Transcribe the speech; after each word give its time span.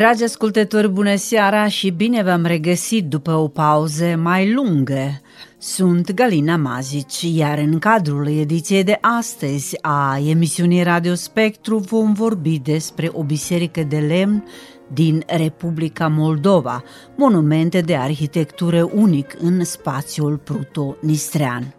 Dragi 0.00 0.24
ascultători, 0.24 0.88
bună 0.88 1.16
seara 1.16 1.68
și 1.68 1.90
bine 1.90 2.22
v-am 2.22 2.44
regăsit 2.44 3.04
după 3.04 3.32
o 3.32 3.48
pauză 3.48 4.16
mai 4.22 4.52
lungă. 4.52 5.20
Sunt 5.58 6.12
Galina 6.12 6.56
Mazici, 6.56 7.22
iar 7.34 7.58
în 7.58 7.78
cadrul 7.78 8.28
ediției 8.28 8.84
de 8.84 8.98
astăzi 9.00 9.76
a 9.80 10.18
emisiunii 10.26 10.82
Radio 10.82 11.14
Spectru 11.14 11.78
vom 11.78 12.12
vorbi 12.12 12.58
despre 12.58 13.10
o 13.12 13.22
biserică 13.22 13.82
de 13.82 13.98
lemn 13.98 14.44
din 14.92 15.22
Republica 15.26 16.08
Moldova, 16.08 16.84
monumente 17.16 17.80
de 17.80 17.96
arhitectură 17.96 18.90
unic 18.94 19.36
în 19.40 19.64
spațiul 19.64 20.36
pruto-nistrean. 20.36 21.74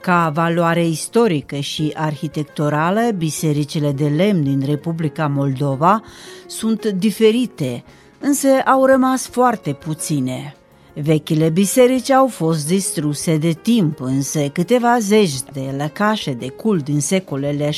Ca 0.00 0.30
valoare 0.34 0.86
istorică 0.86 1.56
și 1.56 1.92
arhitecturală, 1.94 3.10
bisericile 3.16 3.92
de 3.92 4.08
lemn 4.08 4.42
din 4.42 4.62
Republica 4.64 5.26
Moldova 5.26 6.02
sunt 6.46 6.86
diferite, 6.86 7.84
însă 8.18 8.48
au 8.64 8.84
rămas 8.84 9.26
foarte 9.26 9.72
puține. 9.72 10.54
Vechile 10.94 11.48
biserici 11.48 12.10
au 12.10 12.26
fost 12.26 12.66
distruse 12.66 13.36
de 13.36 13.52
timp, 13.52 14.00
însă 14.00 14.48
câteva 14.48 14.98
zeci 14.98 15.40
de 15.52 15.74
lăcașe 15.76 16.32
de 16.32 16.48
cult 16.48 16.84
din 16.84 17.00
secolele 17.00 17.70
17-19 17.70 17.72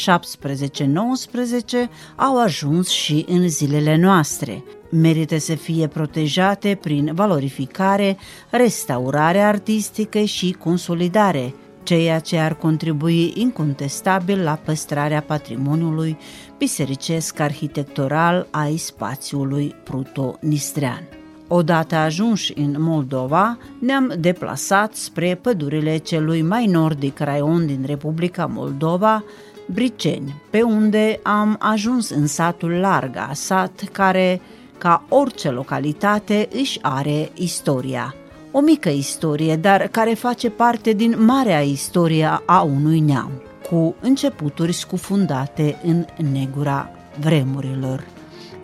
au 2.17 2.41
ajuns 2.41 2.89
și 2.89 3.25
în 3.29 3.49
zilele 3.49 3.97
noastre. 3.97 4.65
Merită 4.91 5.39
să 5.39 5.55
fie 5.55 5.87
protejate 5.87 6.79
prin 6.81 7.11
valorificare, 7.15 8.17
restaurare 8.51 9.41
artistică 9.41 10.21
și 10.21 10.57
consolidare, 10.59 11.55
ceea 11.83 12.19
ce 12.19 12.39
ar 12.39 12.55
contribui 12.55 13.33
incontestabil 13.35 14.43
la 14.43 14.59
păstrarea 14.65 15.21
patrimoniului 15.21 16.19
bisericesc 16.59 17.41
arhitectural 17.41 18.47
ai 18.51 18.77
spațiului 18.77 19.75
pruto-nistrean. 19.85 21.09
Odată 21.49 21.95
ajunși 21.95 22.53
în 22.57 22.75
Moldova, 22.79 23.59
ne-am 23.79 24.15
deplasat 24.19 24.95
spre 24.95 25.39
pădurile 25.43 25.97
celui 25.97 26.43
mai 26.43 26.67
nordic 26.67 27.19
raion 27.19 27.67
din 27.67 27.83
Republica 27.87 28.47
Moldova, 28.47 29.25
Briceni, 29.67 30.43
pe 30.51 30.63
unde 30.63 31.21
am 31.23 31.57
ajuns 31.59 32.11
în 32.11 32.27
satul 32.27 32.71
Larga, 32.71 33.31
sat 33.33 33.89
care, 33.93 34.41
ca 34.79 35.05
orice 35.09 35.51
localitate, 35.51 36.49
își 36.53 36.79
are 36.83 37.31
istoria– 37.35 38.15
o 38.53 38.61
mică 38.61 38.89
istorie, 38.89 39.57
dar 39.57 39.89
care 39.91 40.15
face 40.15 40.51
parte 40.51 40.93
din 40.93 41.25
marea 41.25 41.61
istorie 41.61 42.41
a 42.47 42.61
unui 42.63 43.01
neam, 43.01 43.43
cu 43.71 43.95
începuturi 44.01 44.73
scufundate 44.73 45.79
în 45.85 46.05
negura 46.33 46.91
vremurilor. 47.21 48.05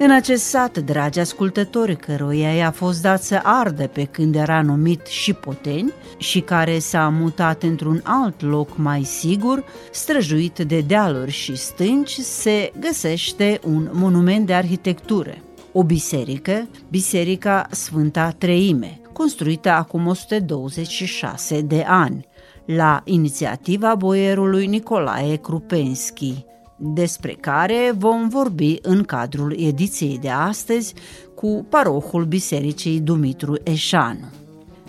În 0.00 0.10
acest 0.10 0.44
sat, 0.44 0.78
dragi 0.78 1.18
ascultători, 1.18 1.96
căruia 1.96 2.54
i-a 2.54 2.70
fost 2.70 3.02
dat 3.02 3.22
să 3.22 3.40
ardă 3.42 3.86
pe 3.86 4.04
când 4.04 4.34
era 4.34 4.62
numit 4.62 5.06
și 5.06 5.32
poteni 5.32 5.92
și 6.18 6.40
care 6.40 6.78
s-a 6.78 7.08
mutat 7.08 7.62
într-un 7.62 8.00
alt 8.04 8.42
loc 8.42 8.76
mai 8.76 9.02
sigur, 9.02 9.64
străjuit 9.92 10.58
de 10.58 10.80
dealuri 10.80 11.30
și 11.30 11.56
stânci, 11.56 12.18
se 12.20 12.72
găsește 12.80 13.60
un 13.66 13.88
monument 13.92 14.46
de 14.46 14.54
arhitectură, 14.54 15.34
o 15.72 15.82
biserică, 15.82 16.68
Biserica 16.90 17.66
Sfânta 17.70 18.30
Treime, 18.30 19.00
construită 19.18 19.70
acum 19.70 20.06
126 20.06 21.60
de 21.60 21.84
ani, 21.86 22.26
la 22.64 23.00
inițiativa 23.04 23.94
boierului 23.94 24.66
Nicolae 24.66 25.36
Krupenski, 25.36 26.44
despre 26.76 27.32
care 27.40 27.92
vom 27.96 28.28
vorbi 28.28 28.78
în 28.82 29.02
cadrul 29.02 29.54
ediției 29.58 30.18
de 30.18 30.30
astăzi 30.30 30.94
cu 31.34 31.66
parohul 31.68 32.24
Bisericii 32.24 33.00
Dumitru 33.00 33.56
Eșanu. 33.62 34.26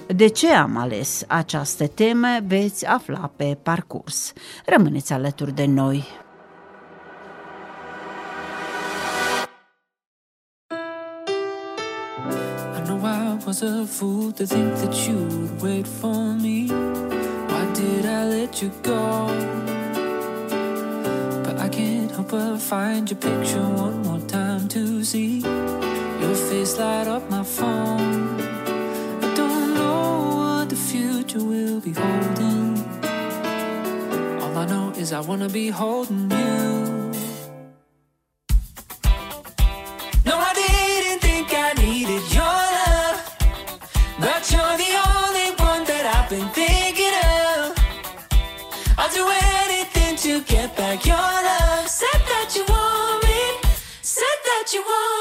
De 0.08 0.28
ce 0.28 0.54
am 0.54 0.78
ales 0.78 1.24
această 1.28 1.88
temă 1.88 2.28
veți 2.48 2.86
afla 2.86 3.32
pe 3.36 3.58
parcurs. 3.64 4.34
Rămâneți 4.66 5.14
alături 5.14 5.56
de 5.56 5.66
noi! 5.66 6.04
Was 13.50 13.64
a 13.64 13.84
fool 13.88 14.32
to 14.32 14.46
think 14.46 14.76
that 14.76 14.96
you 15.08 15.18
would 15.26 15.62
wait 15.64 15.88
for 15.88 16.36
me. 16.36 16.68
Why 17.50 17.64
did 17.74 18.06
I 18.06 18.26
let 18.26 18.62
you 18.62 18.70
go? 18.84 19.26
But 21.44 21.58
I 21.58 21.68
can't 21.68 22.12
help 22.12 22.30
but 22.30 22.60
find 22.60 23.10
your 23.10 23.18
picture 23.18 23.68
one 23.86 24.04
more 24.04 24.20
time 24.28 24.68
to 24.68 25.04
see 25.04 25.40
your 26.22 26.36
face 26.36 26.78
light 26.78 27.08
up 27.08 27.28
my 27.32 27.44
phone. 27.44 28.40
I 29.26 29.34
don't 29.34 29.74
know 29.74 30.10
what 30.42 30.70
the 30.70 30.76
future 30.76 31.44
will 31.44 31.80
be 31.80 31.94
holding. 31.94 32.78
All 34.44 34.58
I 34.64 34.66
know 34.68 34.94
is 34.96 35.12
I 35.12 35.22
wanna 35.22 35.50
be 35.50 35.70
holding 35.70 36.30
you. 36.30 37.12
No, 40.28 40.36
I 40.38 40.54
you 54.74 54.82
want. 54.82 55.19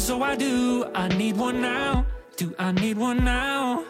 So 0.00 0.22
I 0.22 0.34
do. 0.34 0.86
I 0.94 1.08
need 1.08 1.36
one 1.36 1.60
now. 1.60 2.06
Do 2.36 2.54
I 2.58 2.72
need 2.72 2.96
one 2.96 3.22
now? 3.22 3.84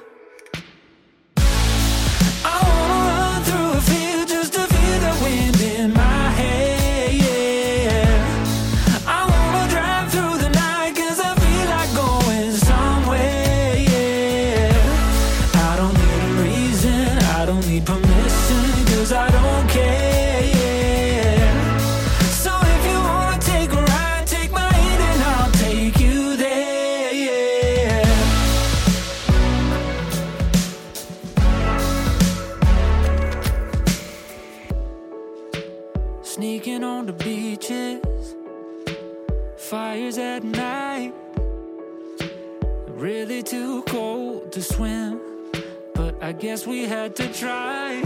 Guess 46.40 46.66
we 46.66 46.84
had 46.86 47.14
to 47.14 47.30
try. 47.34 48.02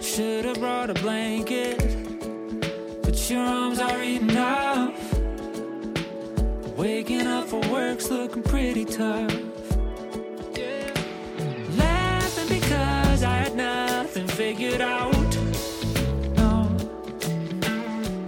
Should 0.00 0.44
have 0.44 0.58
brought 0.58 0.90
a 0.90 0.94
blanket, 0.94 1.78
but 3.02 3.30
your 3.30 3.40
arms 3.40 3.78
are 3.78 4.02
enough. 4.02 4.98
Waking 6.76 7.28
up 7.28 7.46
for 7.46 7.60
work's 7.70 8.10
looking 8.10 8.42
pretty 8.42 8.84
tough. 8.84 9.32
Laughing 11.78 12.48
because 12.48 13.22
I 13.22 13.36
had 13.36 13.54
nothing 13.54 14.26
figured 14.26 14.80
out. 14.80 15.36
No. 16.36 16.68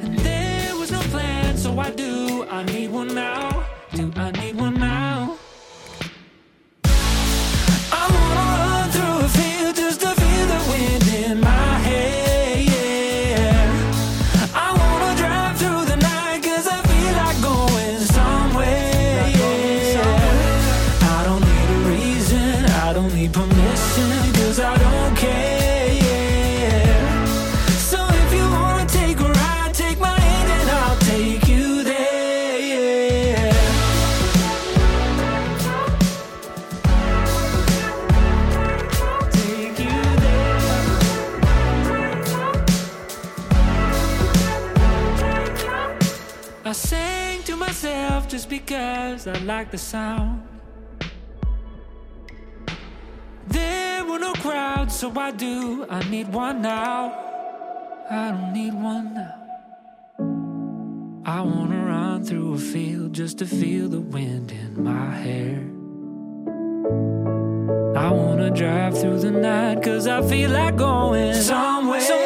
And 0.03 0.17
there 0.21 0.77
was 0.77 0.93
no 0.93 1.01
plan, 1.11 1.57
so 1.57 1.77
I 1.81 1.91
do. 1.91 2.45
I 2.45 2.63
need 2.63 2.93
one 2.93 3.13
now. 3.17 3.54
Myself 48.25 48.29
just 48.31 48.49
because 48.49 49.27
I 49.27 49.39
like 49.45 49.71
the 49.71 49.79
sound. 49.79 50.43
There 53.47 54.05
were 54.05 54.19
no 54.19 54.33
crowds, 54.35 54.99
so 54.99 55.13
I 55.17 55.31
do. 55.31 55.87
I 55.91 56.09
need 56.11 56.33
one 56.33 56.63
now. 56.63 57.13
I 58.11 58.31
don't 58.31 58.53
need 58.53 58.75
one 58.75 59.15
now. 59.15 59.35
I 61.27 61.41
wanna 61.41 61.85
run 61.87 62.25
through 62.25 62.55
a 62.55 62.59
field 62.59 63.15
just 63.15 63.39
to 63.39 63.47
feel 63.47 63.89
the 63.89 64.01
wind 64.01 64.53
in 64.53 64.85
my 64.85 65.11
hair. 65.27 65.61
I 67.97 68.11
wanna 68.11 68.51
drive 68.51 68.99
through 69.01 69.21
the 69.21 69.31
night 69.31 69.83
cause 69.83 70.07
I 70.07 70.21
feel 70.23 70.51
like 70.51 70.77
going 70.77 71.35
somewhere. 71.35 72.01
Somewhere, 72.01 72.24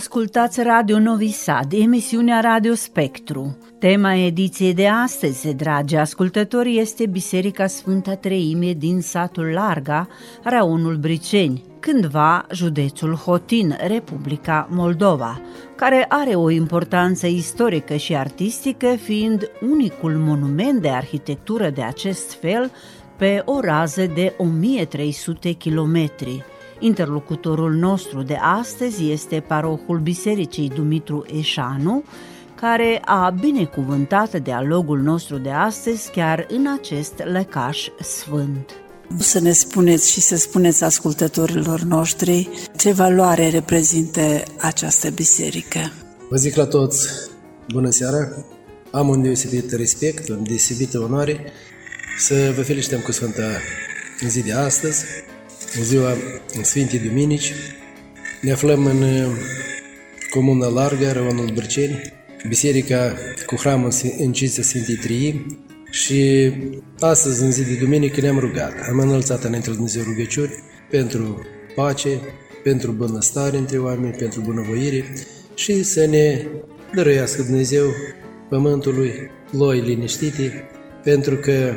Ascultați 0.00 0.62
Radio 0.62 0.98
Novi 0.98 1.30
Sad, 1.30 1.72
emisiunea 1.72 2.40
Radio 2.40 2.74
Spectru. 2.74 3.56
Tema 3.78 4.14
ediției 4.14 4.74
de 4.74 4.88
astăzi, 4.88 5.54
dragi 5.54 5.96
ascultători, 5.96 6.78
este 6.78 7.06
Biserica 7.06 7.66
Sfânta 7.66 8.14
Treime 8.14 8.72
din 8.72 9.00
satul 9.00 9.44
Larga, 9.44 10.08
Raonul 10.42 10.96
Briceni, 10.96 11.64
cândva 11.80 12.46
județul 12.52 13.14
Hotin, 13.14 13.76
Republica 13.86 14.68
Moldova, 14.70 15.40
care 15.76 16.04
are 16.08 16.34
o 16.34 16.50
importanță 16.50 17.26
istorică 17.26 17.96
și 17.96 18.16
artistică, 18.16 18.96
fiind 19.02 19.50
unicul 19.70 20.12
monument 20.16 20.82
de 20.82 20.88
arhitectură 20.90 21.70
de 21.70 21.82
acest 21.82 22.32
fel 22.32 22.70
pe 23.16 23.42
o 23.44 23.60
rază 23.60 24.06
de 24.14 24.34
1300 24.38 25.50
kilometri. 25.50 26.44
Interlocutorul 26.80 27.72
nostru 27.72 28.22
de 28.22 28.38
astăzi 28.40 29.10
este 29.10 29.44
parohul 29.46 29.98
Bisericii 29.98 30.68
Dumitru 30.74 31.24
Eșanu, 31.38 32.04
care 32.54 33.02
a 33.04 33.30
binecuvântat 33.40 34.42
dialogul 34.42 34.98
nostru 34.98 35.38
de 35.38 35.50
astăzi 35.50 36.10
chiar 36.10 36.46
în 36.48 36.66
acest 36.80 37.12
lăcaș 37.24 37.88
sfânt. 38.00 38.70
Să 39.18 39.40
ne 39.40 39.52
spuneți 39.52 40.10
și 40.10 40.20
să 40.20 40.36
spuneți 40.36 40.84
ascultătorilor 40.84 41.80
noștri 41.80 42.48
ce 42.76 42.92
valoare 42.92 43.48
reprezintă 43.48 44.42
această 44.58 45.10
biserică. 45.10 45.78
Vă 46.28 46.36
zic 46.36 46.54
la 46.54 46.66
toți, 46.66 47.08
bună 47.68 47.90
seara! 47.90 48.18
Am 48.90 49.08
un 49.08 49.22
deosebit 49.22 49.72
respect, 49.72 50.28
un 50.28 50.42
deosebită 50.42 50.98
onoare 50.98 51.52
să 52.18 52.52
vă 52.56 52.62
felicităm 52.62 53.00
cu 53.00 53.12
Sfânta 53.12 53.50
zi 54.28 54.42
de 54.42 54.52
astăzi, 54.52 55.04
în 55.78 55.84
ziua 55.84 56.16
Sfintei 56.62 56.98
Duminici. 56.98 57.52
Ne 58.40 58.52
aflăm 58.52 58.86
în 58.86 59.02
uh, 59.02 59.26
Comuna 60.30 60.68
Largă, 60.68 61.12
Răvanul 61.12 61.50
Bărceni, 61.54 62.12
biserica 62.48 63.14
cu 63.46 63.56
hramul 63.56 63.92
în 64.18 64.32
cinstea 64.32 64.62
Sfintei 64.62 64.94
Trii 64.94 65.58
și 65.90 66.52
astăzi, 66.98 67.42
în 67.42 67.52
zi 67.52 67.64
de 67.64 67.74
duminică, 67.74 68.20
ne-am 68.20 68.38
rugat. 68.38 68.72
Am 68.90 68.98
înălțat 68.98 69.44
înainte 69.44 69.66
lui 69.66 69.76
Dumnezeu 69.76 70.02
rugăciuni 70.02 70.54
pentru 70.90 71.46
pace, 71.74 72.20
pentru 72.62 72.90
bunăstare 72.92 73.56
între 73.56 73.78
oameni, 73.78 74.12
pentru 74.12 74.40
bunăvoire 74.40 75.04
și 75.54 75.82
să 75.82 76.06
ne 76.06 76.46
dăruiască 76.94 77.42
Dumnezeu 77.42 77.86
pământului 78.48 79.12
loi 79.50 79.80
liniștite, 79.80 80.64
pentru 81.04 81.36
că 81.36 81.74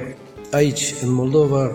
aici, 0.52 0.94
în 1.02 1.12
Moldova, 1.12 1.72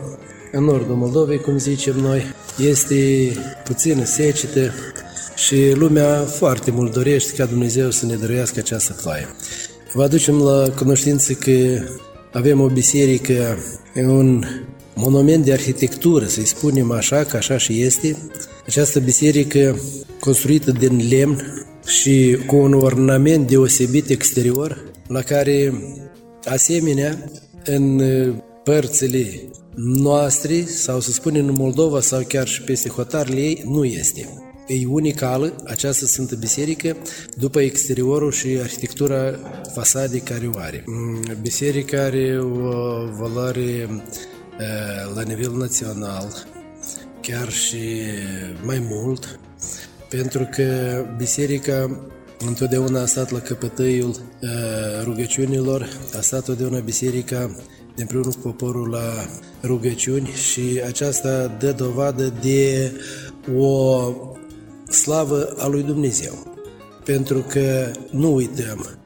în 0.52 0.64
nordul 0.64 0.94
Moldovei, 0.94 1.38
cum 1.38 1.58
zicem 1.58 1.96
noi, 1.96 2.22
este 2.58 3.30
puțină 3.64 4.04
secetă 4.04 4.72
și 5.36 5.72
lumea 5.74 6.20
foarte 6.20 6.70
mult 6.70 6.92
dorește 6.92 7.32
ca 7.36 7.44
Dumnezeu 7.44 7.90
să 7.90 8.06
ne 8.06 8.14
dăruiască 8.14 8.58
această 8.58 8.96
ploaie. 9.02 9.26
Vă 9.92 10.02
aducem 10.02 10.42
la 10.42 10.70
cunoștință 10.76 11.32
că 11.32 11.78
avem 12.32 12.60
o 12.60 12.66
biserică, 12.66 13.58
un 13.94 14.44
monument 14.94 15.44
de 15.44 15.52
arhitectură, 15.52 16.26
să-i 16.26 16.46
spunem 16.46 16.90
așa, 16.90 17.24
că 17.24 17.36
așa 17.36 17.56
și 17.56 17.82
este. 17.82 18.16
Această 18.66 19.00
biserică 19.00 19.80
construită 20.20 20.70
din 20.70 21.08
lemn 21.08 21.66
și 21.86 22.38
cu 22.46 22.56
un 22.56 22.72
ornament 22.72 23.48
deosebit 23.48 24.08
exterior, 24.08 24.84
la 25.06 25.22
care, 25.22 25.82
asemenea, 26.44 27.30
în 27.64 28.02
părțile 28.64 29.26
noastre, 29.80 30.64
sau 30.64 31.00
să 31.00 31.12
spunem 31.12 31.46
în 31.46 31.54
Moldova 31.58 32.00
sau 32.00 32.22
chiar 32.28 32.46
și 32.46 32.62
peste 32.62 32.88
hotarele 32.88 33.40
ei, 33.40 33.62
nu 33.66 33.84
este. 33.84 34.28
E 34.66 34.86
unicală 34.86 35.54
această 35.64 36.06
Sfântă 36.06 36.36
Biserică 36.36 36.96
după 37.36 37.60
exteriorul 37.60 38.32
și 38.32 38.46
arhitectura 38.60 39.38
fasadei 39.74 40.20
care 40.20 40.50
o 40.54 40.58
are. 40.58 40.84
Mm, 40.86 41.22
biserica 41.40 42.02
are 42.02 42.38
o 42.40 43.06
valoare 43.18 43.88
la 45.14 45.22
nivel 45.22 45.52
național, 45.56 46.46
chiar 47.20 47.50
și 47.50 47.78
mai 48.64 48.86
mult, 48.90 49.38
pentru 50.08 50.48
că 50.50 50.64
biserica 51.16 52.00
întotdeauna 52.38 53.00
a 53.00 53.06
stat 53.06 53.30
la 53.30 53.38
căpătăiul 53.38 54.16
rugăciunilor, 55.02 55.88
a 56.16 56.20
stat 56.20 56.38
întotdeauna 56.38 56.78
biserica 56.78 57.50
împreună 58.00 58.28
cu 58.28 58.38
poporul 58.38 58.88
la 58.88 59.28
rugăciuni 59.62 60.26
și 60.26 60.82
aceasta 60.86 61.56
dă 61.58 61.72
dovadă 61.72 62.34
de 62.40 62.92
o 63.56 64.02
slavă 64.90 65.54
a 65.58 65.66
lui 65.66 65.82
Dumnezeu. 65.82 66.56
Pentru 67.04 67.38
că 67.38 67.90
nu 68.10 68.34
uităm 68.34 68.98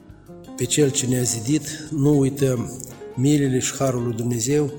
pe 0.56 0.64
Cel 0.64 0.90
ce 0.90 1.06
ne-a 1.06 1.22
zidit, 1.22 1.62
nu 1.90 2.18
uităm 2.18 2.80
milele 3.14 3.58
și 3.58 3.74
harul 3.74 4.02
lui 4.02 4.14
Dumnezeu 4.16 4.72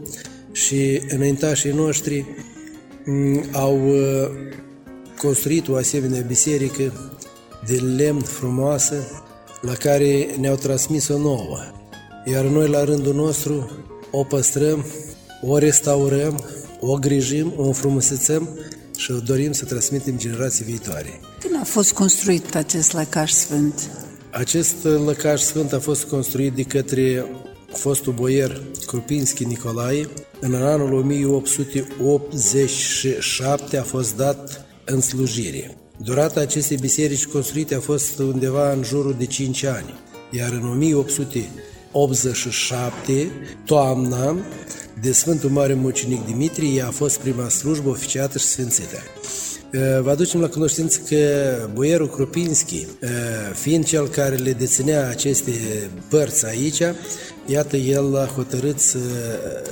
și 0.51 1.01
înaintașii 1.07 1.71
noștri 1.71 2.25
au 3.51 3.87
uh, 3.87 4.29
construit 5.17 5.67
o 5.67 5.75
asemenea 5.75 6.21
biserică 6.21 6.93
de 7.65 7.75
lemn 7.75 8.21
frumoasă 8.21 8.95
la 9.61 9.73
care 9.73 10.35
ne-au 10.39 10.55
transmis 10.55 11.07
o 11.07 11.17
nouă. 11.17 11.57
Iar 12.25 12.45
noi 12.45 12.67
la 12.67 12.83
rândul 12.83 13.13
nostru 13.13 13.69
o 14.15 14.23
păstrăm, 14.23 14.85
o 15.41 15.57
restaurăm, 15.57 16.43
o 16.79 16.93
grijim, 16.93 17.53
o 17.57 17.63
înfrumusețăm 17.63 18.49
și 18.97 19.11
o 19.11 19.19
dorim 19.19 19.51
să 19.51 19.65
transmitem 19.65 20.17
generații 20.17 20.65
viitoare. 20.65 21.19
Când 21.39 21.55
a 21.61 21.63
fost 21.63 21.93
construit 21.93 22.55
acest 22.55 22.93
lăcaș 22.93 23.31
sfânt? 23.31 23.89
Acest 24.31 24.83
lăcaș 24.83 25.41
sfânt 25.41 25.73
a 25.73 25.79
fost 25.79 26.03
construit 26.03 26.53
de 26.53 26.63
către 26.63 27.25
fostul 27.73 28.13
boier 28.13 28.61
Krupinski 28.85 29.45
Nicolae. 29.45 30.09
În 30.39 30.53
anul 30.53 30.93
1887 30.93 33.77
a 33.77 33.83
fost 33.83 34.15
dat 34.15 34.65
în 34.85 35.01
slujire. 35.01 35.77
Durata 35.97 36.39
acestei 36.39 36.77
biserici 36.77 37.25
construite 37.25 37.75
a 37.75 37.79
fost 37.79 38.19
undeva 38.19 38.71
în 38.71 38.83
jurul 38.83 39.15
de 39.17 39.25
5 39.25 39.63
ani, 39.63 39.93
iar 40.31 40.51
în 40.51 40.65
1887, 41.93 43.31
toamna, 43.65 44.37
de 45.01 45.11
Sfântul 45.11 45.49
Mare 45.49 45.73
Mucenic 45.73 46.25
Dimitrie 46.25 46.81
a 46.81 46.89
fost 46.89 47.17
prima 47.17 47.49
slujbă 47.49 47.89
oficiată 47.89 48.37
și 48.37 48.45
sfințită. 48.45 48.97
Vă 50.01 50.09
aducem 50.09 50.41
la 50.41 50.47
cunoștință 50.47 50.99
că 51.09 51.17
boierul 51.73 52.09
Krupinski, 52.09 52.87
fiind 53.53 53.85
cel 53.85 54.07
care 54.07 54.35
le 54.35 54.51
deținea 54.51 55.09
aceste 55.09 55.51
părți 56.09 56.45
aici, 56.45 56.81
iată, 57.45 57.77
el 57.77 58.17
a 58.17 58.25
hotărât 58.25 58.79
să 58.79 58.97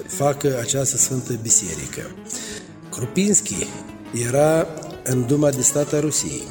facă 0.08 0.58
această 0.62 0.98
Sfântă 0.98 1.40
Biserică. 1.42 2.02
Krupinski 2.90 3.68
era 4.28 4.68
în 5.04 5.26
Duma 5.28 5.50
de 5.50 5.62
stat 5.62 5.94
a 5.94 6.00
Rusiei. 6.00 6.44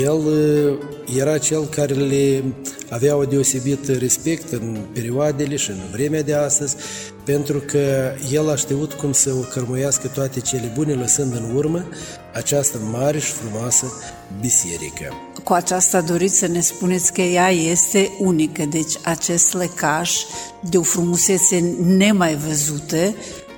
El 0.00 0.20
era 1.16 1.38
cel 1.38 1.64
care 1.64 1.94
le 1.94 2.42
avea 2.90 3.16
o 3.16 3.24
deosebit 3.24 3.88
respect 3.88 4.52
în 4.52 4.78
perioadele 4.92 5.56
și 5.56 5.70
în 5.70 5.80
vremea 5.92 6.22
de 6.22 6.34
astăzi, 6.34 6.76
pentru 7.24 7.58
că 7.58 8.12
el 8.32 8.50
a 8.50 8.56
știut 8.56 8.92
cum 8.92 9.12
să 9.12 9.30
o 9.32 9.40
cărmuiască 9.40 10.08
toate 10.08 10.40
cele 10.40 10.72
bune, 10.74 10.94
lăsând 10.94 11.34
în 11.34 11.56
urmă 11.56 11.88
această 12.34 12.78
mare 12.90 13.18
și 13.18 13.32
frumoasă 13.32 13.86
biserică. 14.40 15.12
Cu 15.44 15.52
aceasta 15.52 16.00
doriți 16.00 16.38
să 16.38 16.46
ne 16.46 16.60
spuneți 16.60 17.12
că 17.12 17.20
ea 17.20 17.50
este 17.50 18.10
unică, 18.18 18.64
deci 18.70 18.94
acest 19.02 19.54
lăcaș 19.54 20.16
de 20.70 20.78
o 20.78 20.82
frumusețe 20.82 21.74
nemai 21.80 22.36
văzută 22.36 23.14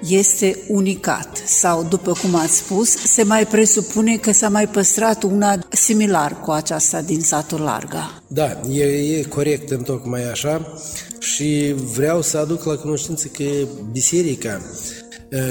este 0.09 0.59
unicat 0.69 1.43
sau, 1.47 1.87
după 1.89 2.13
cum 2.13 2.35
ați 2.35 2.57
spus, 2.57 2.97
se 2.97 3.23
mai 3.23 3.47
presupune 3.47 4.17
că 4.17 4.33
s-a 4.33 4.49
mai 4.49 4.69
păstrat 4.69 5.23
una 5.23 5.59
similar 5.69 6.41
cu 6.41 6.51
aceasta 6.51 7.01
din 7.01 7.21
satul 7.21 7.61
Larga. 7.61 8.23
Da, 8.27 8.61
e, 8.71 8.85
e 8.85 9.23
corect 9.23 9.71
în 9.71 9.83
tocmai 9.83 10.31
așa 10.31 10.73
și 11.19 11.75
vreau 11.95 12.23
să 12.23 12.39
aduc 12.39 12.65
la 12.65 12.77
cunoștință 12.77 13.27
că 13.27 13.45
biserica 13.93 14.61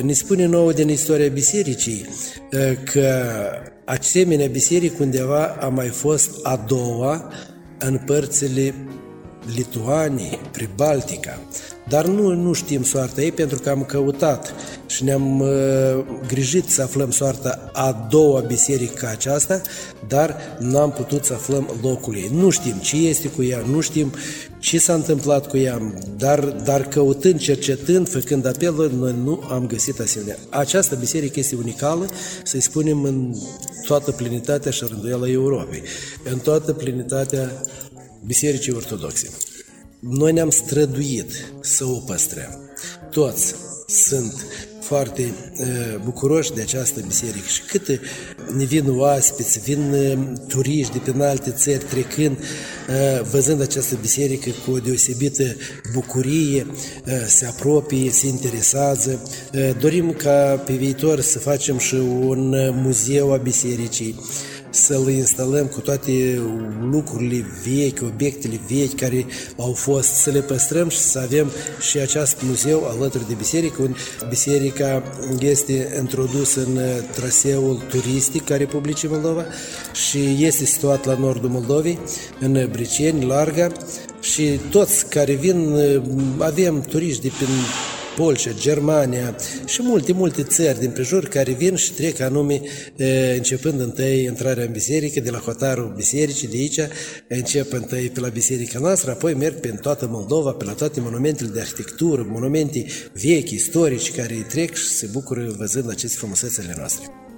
ne 0.02 0.14
spune 0.14 0.46
nouă 0.46 0.74
din 0.74 0.90
istoria 0.90 1.28
bisericii 1.28 2.06
că 2.92 3.24
asemenea 3.86 4.48
biserică 4.48 4.96
undeva 5.04 5.46
a 5.46 5.68
mai 5.68 5.88
fost 5.88 6.30
a 6.44 6.64
doua 6.68 7.32
în 7.80 8.00
părțile 8.06 8.74
Lituanii, 9.56 10.40
Pribaltica. 10.52 11.40
Dar 11.88 12.06
nu, 12.06 12.34
nu 12.34 12.54
știm 12.54 12.84
soarta 12.84 13.22
ei 13.22 13.32
pentru 13.32 13.60
că 13.60 13.70
am 13.70 13.84
căutat 13.84 14.54
și 14.86 15.04
ne-am 15.04 15.40
uh, 15.40 15.50
grijit 16.28 16.70
să 16.70 16.82
aflăm 16.82 17.12
soarta 17.12 17.70
a 17.74 18.08
doua 18.10 18.40
biserică 18.40 18.94
ca 18.96 19.10
aceasta, 19.10 19.62
dar 20.08 20.36
n-am 20.60 20.92
putut 20.92 21.26
să 21.26 21.34
aflăm 21.34 21.70
locul 21.82 22.16
ei. 22.16 22.30
Nu 22.34 22.50
știm 22.50 22.76
ce 22.82 22.96
este 22.96 23.28
cu 23.28 23.44
ea, 23.44 23.64
nu 23.72 23.80
știm 23.80 24.14
ce 24.60 24.80
s-a 24.80 24.94
întâmplat 24.94 25.48
cu 25.48 25.58
ea, 25.58 25.94
dar, 26.18 26.40
dar 26.40 26.88
căutând, 26.88 27.40
cercetând, 27.40 28.10
făcând 28.10 28.46
apel, 28.46 28.92
noi 28.96 29.16
nu 29.24 29.44
am 29.50 29.68
găsit 29.68 30.00
asemenea. 30.00 30.38
Această 30.50 30.96
biserică 30.96 31.40
este 31.40 31.56
unicală, 31.56 32.06
să-i 32.44 32.62
spunem, 32.62 33.04
în 33.04 33.36
toată 33.86 34.12
plinitatea 34.12 34.72
și 34.72 34.86
rânduiala 34.90 35.30
Europei, 35.30 35.82
în 36.32 36.40
toată 36.40 36.74
plinitatea 36.74 37.62
Bisericii 38.26 38.74
Ortodoxe. 38.74 39.30
Noi 40.00 40.32
ne-am 40.32 40.50
străduit 40.50 41.32
să 41.62 41.86
o 41.86 42.00
păstrăm. 42.00 42.60
Toți 43.12 43.56
sunt 43.88 44.46
foarte 44.82 45.34
uh, 45.60 45.66
bucuroși 46.04 46.54
de 46.54 46.62
această 46.62 47.04
biserică 47.08 47.48
și 47.48 47.62
câte 47.62 48.00
ne 48.58 48.64
vin 48.64 48.84
oaspeți, 48.88 49.60
vin 49.60 49.94
uh, 49.94 50.18
turiști 50.48 50.94
de 50.94 50.98
prin 50.98 51.22
alte 51.22 51.52
țări 51.52 51.84
trecând, 51.84 52.38
uh, 52.38 53.22
văzând 53.32 53.62
această 53.62 53.98
biserică 54.02 54.50
cu 54.66 54.72
o 54.72 54.80
deosebită 54.80 55.44
bucurie, 55.94 56.66
uh, 56.70 57.14
se 57.28 57.46
apropie, 57.46 58.12
se 58.12 58.28
interesează. 58.28 59.30
Uh, 59.54 59.70
dorim 59.80 60.12
ca 60.12 60.64
pe 60.66 60.74
viitor 60.74 61.20
să 61.20 61.40
facem 61.40 61.78
și 61.78 61.96
un 61.96 62.56
muzeu 62.82 63.34
a 63.34 63.38
bisericii, 63.38 64.20
să-l 64.70 65.10
instalăm 65.10 65.66
cu 65.66 65.80
toate 65.80 66.42
lucrurile 66.92 67.46
vechi, 67.66 68.02
obiectele 68.02 68.60
vechi 68.68 68.96
care 68.96 69.26
au 69.58 69.72
fost, 69.72 70.10
să 70.14 70.30
le 70.30 70.40
păstrăm 70.40 70.90
și 70.90 70.98
să 70.98 71.20
avem 71.20 71.52
și 71.90 71.98
acest 71.98 72.42
muzeu 72.42 72.88
alături 72.88 73.28
de 73.28 73.34
biserică, 73.34 73.82
unde 73.82 73.98
biserica 74.30 75.04
este 75.40 75.96
introdusă 76.00 76.60
în 76.60 76.80
traseul 77.14 77.82
turistic 77.90 78.50
a 78.52 78.58
Republicii 78.58 79.08
Moldova 79.08 79.46
și 80.08 80.38
este 80.40 80.66
situat 80.66 81.06
la 81.06 81.18
nordul 81.18 81.50
Moldovei, 81.50 82.00
în 82.40 82.70
Briceni, 82.72 83.26
Larga, 83.26 83.72
și 84.22 84.60
toți 84.70 85.10
care 85.10 85.34
vin, 85.34 85.76
avem 86.38 86.82
turiști 86.82 87.22
de 87.22 87.32
prin 87.38 87.50
Polscia, 88.20 88.52
Germania 88.60 89.36
și 89.66 89.82
multe, 89.82 90.14
multe 90.14 90.44
țări 90.44 90.80
din 90.80 90.90
prejur 90.90 91.28
care 91.28 91.52
vin 91.52 91.76
și 91.76 91.94
trec 91.94 92.20
anume 92.20 92.62
începând 93.36 93.80
întâi 93.80 94.24
intrarea 94.24 94.64
în 94.64 94.72
biserică, 94.72 95.20
de 95.20 95.30
la 95.30 95.38
hotarul 95.38 95.94
bisericii, 95.96 96.48
de 96.48 96.58
aici 96.58 96.80
încep 97.28 97.74
întâi 97.74 98.10
pe 98.10 98.20
la 98.20 98.28
biserica 98.28 98.80
noastră, 98.80 99.12
apoi 99.12 99.34
merg 99.34 99.56
pe 99.56 99.68
toată 99.68 100.08
Moldova, 100.08 100.52
pe 100.52 100.64
la 100.64 100.72
toate 100.72 101.00
monumentele 101.00 101.50
de 101.50 101.60
arhitectură, 101.60 102.26
monumente 102.30 102.86
vechi, 103.14 103.50
istorici, 103.50 104.12
care 104.12 104.46
trec 104.50 104.76
și 104.76 104.88
se 104.88 105.10
bucură 105.12 105.56
văzând 105.58 105.90
aceste 105.90 106.18
frumusețele 106.18 106.74
noastre. 106.78 107.29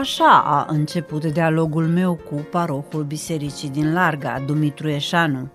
Așa 0.00 0.42
a 0.44 0.66
început 0.68 1.24
dialogul 1.24 1.86
meu 1.86 2.14
cu 2.14 2.34
parohul 2.50 3.02
bisericii 3.02 3.68
din 3.68 3.92
Larga, 3.92 4.42
Dumitru 4.46 4.88
Eșanu. 4.88 5.48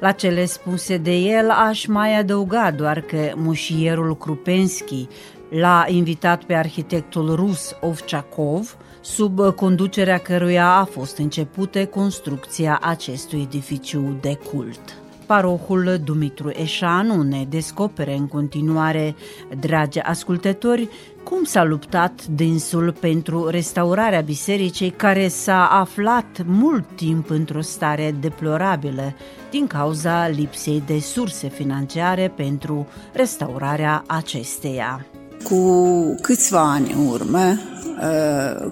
La 0.00 0.12
cele 0.12 0.44
spuse 0.44 0.96
de 0.96 1.14
el 1.14 1.50
aș 1.50 1.86
mai 1.86 2.18
adăuga 2.18 2.70
doar 2.70 3.00
că 3.00 3.32
mușierul 3.34 4.16
Krupenski 4.16 5.08
l-a 5.50 5.84
invitat 5.88 6.44
pe 6.44 6.54
arhitectul 6.54 7.34
rus 7.34 7.76
Ovchakov, 7.80 8.76
sub 9.00 9.54
conducerea 9.54 10.18
căruia 10.18 10.68
a 10.68 10.84
fost 10.84 11.18
începută 11.18 11.86
construcția 11.86 12.78
acestui 12.82 13.40
edificiu 13.40 14.18
de 14.20 14.38
cult 14.52 15.01
parohul 15.32 16.00
Dumitru 16.04 16.50
Eșanu 16.50 17.22
ne 17.22 17.46
descopere 17.48 18.16
în 18.16 18.26
continuare, 18.26 19.14
dragi 19.60 19.98
ascultători, 19.98 20.88
cum 21.24 21.44
s-a 21.44 21.64
luptat 21.64 22.26
dânsul 22.26 22.94
pentru 23.00 23.48
restaurarea 23.48 24.20
bisericii 24.20 24.90
care 24.90 25.28
s-a 25.28 25.66
aflat 25.66 26.42
mult 26.46 26.84
timp 26.94 27.30
într-o 27.30 27.60
stare 27.60 28.14
deplorabilă 28.20 29.14
din 29.50 29.66
cauza 29.66 30.28
lipsei 30.28 30.82
de 30.86 30.98
surse 30.98 31.48
financiare 31.48 32.32
pentru 32.36 32.86
restaurarea 33.12 34.04
acesteia. 34.06 35.06
Cu 35.42 36.14
câțiva 36.22 36.72
ani 36.72 36.92
în 36.92 37.06
urmă, 37.06 37.56
Uh, 37.81 37.81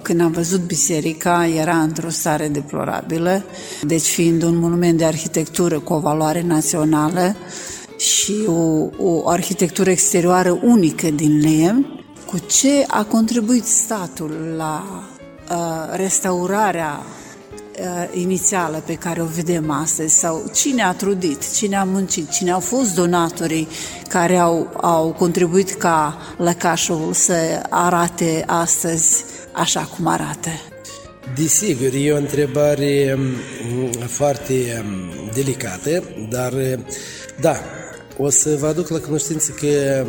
când 0.03 0.21
am 0.21 0.31
văzut 0.31 0.61
biserica, 0.61 1.47
era 1.47 1.77
într-o 1.77 2.09
stare 2.09 2.49
deplorabilă, 2.49 3.45
deci 3.83 4.07
fiind 4.07 4.43
un 4.43 4.57
monument 4.57 4.99
de 4.99 5.05
arhitectură 5.05 5.79
cu 5.79 5.93
o 5.93 5.99
valoare 5.99 6.43
națională 6.43 7.37
și 7.97 8.35
o, 8.47 8.89
o 8.99 9.29
arhitectură 9.29 9.91
exterioară 9.91 10.59
unică 10.63 11.11
din 11.11 11.41
lemn, 11.41 12.05
cu 12.27 12.39
ce 12.39 12.85
a 12.87 13.05
contribuit 13.05 13.65
statul 13.65 14.55
la 14.57 15.05
uh, 15.51 15.97
restaurarea 15.97 16.99
uh, 16.99 17.30
inițială 18.13 18.83
pe 18.87 18.95
care 18.95 19.23
o 19.23 19.25
vedem 19.25 19.71
astăzi 19.71 20.19
sau 20.19 20.51
cine 20.55 20.83
a 20.83 20.93
trudit, 20.93 21.53
cine 21.53 21.77
a 21.77 21.85
muncit, 21.85 22.31
cine 22.31 22.51
au 22.51 22.61
fost 22.61 22.95
donatorii 22.95 23.69
care 24.09 24.37
au, 24.37 24.73
au 24.81 25.13
contribuit 25.19 25.71
ca 25.71 26.19
lăcașul 26.37 27.13
să 27.13 27.63
arate 27.69 28.45
astăzi 28.47 29.25
așa 29.53 29.81
cum 29.81 30.07
arată. 30.07 30.49
Desigur, 31.37 31.91
e 31.95 32.13
o 32.13 32.17
întrebare 32.17 33.17
mm, 33.19 33.91
foarte 34.07 34.85
mm, 34.85 35.31
delicată, 35.35 36.03
dar 36.29 36.53
da, 37.41 37.57
o 38.17 38.31
să 38.31 38.57
vă 38.59 38.67
aduc 38.67 38.89
la 38.89 38.99
cunoștință 38.99 39.53
că 39.53 40.05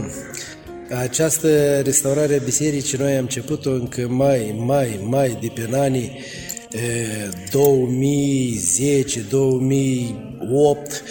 această 0.99 1.79
restaurare 1.79 2.35
a 2.35 2.43
bisericii 2.43 2.97
noi 2.97 3.11
am 3.11 3.19
început-o 3.19 3.71
încă 3.71 4.07
mai, 4.07 4.55
mai, 4.65 4.99
mai 5.03 5.37
de 5.41 5.51
pe 5.53 5.77
anii 5.77 6.19
2010, 7.51 9.25
2008, 9.29 11.03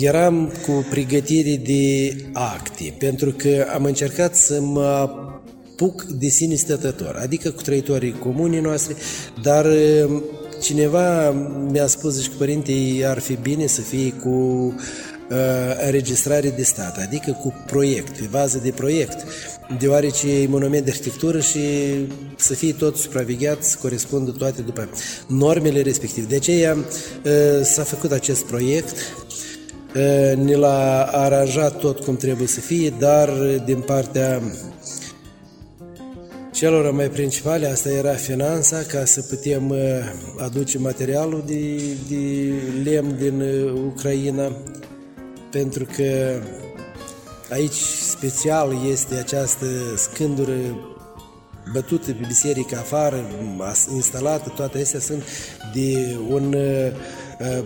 eram 0.00 0.52
cu 0.66 0.86
pregătire 0.90 1.56
de 1.56 2.16
acte, 2.32 2.94
pentru 2.98 3.30
că 3.30 3.66
am 3.74 3.84
încercat 3.84 4.34
să 4.34 4.60
mă 4.60 5.10
puc 5.76 6.02
de 6.02 6.28
sine 6.28 6.54
stătător, 6.54 7.18
adică 7.22 7.50
cu 7.50 7.62
trăitorii 7.62 8.18
comunii 8.18 8.60
noastre, 8.60 8.94
dar 9.42 9.66
cineva 10.62 11.30
mi-a 11.70 11.86
spus, 11.86 12.14
zice, 12.14 12.28
că 12.28 12.34
părinte, 12.38 12.72
ar 13.04 13.18
fi 13.18 13.38
bine 13.42 13.66
să 13.66 13.80
fie 13.80 14.12
cu 14.12 14.28
uh, 14.28 14.74
înregistrare 15.84 16.50
de 16.50 16.62
stat, 16.62 16.98
adică 16.98 17.38
cu 17.42 17.64
proiect, 17.66 18.18
pe 18.18 18.28
bază 18.30 18.60
de 18.62 18.70
proiect 18.70 19.24
deoarece 19.78 20.40
e 20.40 20.46
monument 20.46 20.84
de 20.84 20.90
arhitectură 20.90 21.40
și 21.40 21.60
să 22.36 22.54
fie 22.54 22.72
tot 22.72 22.96
supravegheat, 22.96 23.62
să 23.62 23.76
corespundă 23.80 24.30
toate 24.30 24.62
după 24.62 24.88
normele 25.26 25.82
respective. 25.82 26.26
De 26.26 26.36
aceea 26.36 26.76
s-a 27.62 27.82
făcut 27.82 28.12
acest 28.12 28.44
proiect, 28.44 28.94
ne 30.36 30.54
l-a 30.54 31.02
aranjat 31.02 31.78
tot 31.78 32.00
cum 32.00 32.16
trebuie 32.16 32.46
să 32.46 32.60
fie, 32.60 32.94
dar 32.98 33.30
din 33.64 33.80
partea 33.80 34.42
celor 36.52 36.90
mai 36.92 37.08
principale, 37.08 37.66
asta 37.66 37.90
era 37.90 38.12
finanța, 38.12 38.76
ca 38.82 39.04
să 39.04 39.20
putem 39.22 39.74
aduce 40.38 40.78
materialul 40.78 41.42
de, 41.46 41.76
de 42.08 42.52
lemn 42.90 43.16
din 43.18 43.42
Ucraina, 43.86 44.52
pentru 45.56 45.84
că 45.96 46.40
Aici 47.50 47.80
special 48.08 48.72
este 48.90 49.14
această 49.14 49.66
scândură 49.96 50.52
bătută 51.72 52.12
pe 52.12 52.24
biserică 52.26 52.76
afară, 52.76 53.24
instalată, 53.94 54.52
toate 54.56 54.80
astea 54.80 55.00
sunt 55.00 55.22
de 55.74 56.16
un 56.28 56.52
uh, 56.52 57.64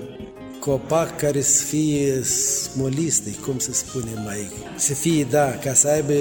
copac 0.60 1.16
care 1.16 1.40
să 1.40 1.64
fie 1.64 2.22
smoliste, 2.22 3.30
cum 3.44 3.58
să 3.58 3.72
spunem 3.72 4.22
mai, 4.24 4.50
să 4.76 4.94
fie, 4.94 5.26
da, 5.30 5.58
ca 5.64 5.74
să 5.74 5.88
aibă 5.88 6.12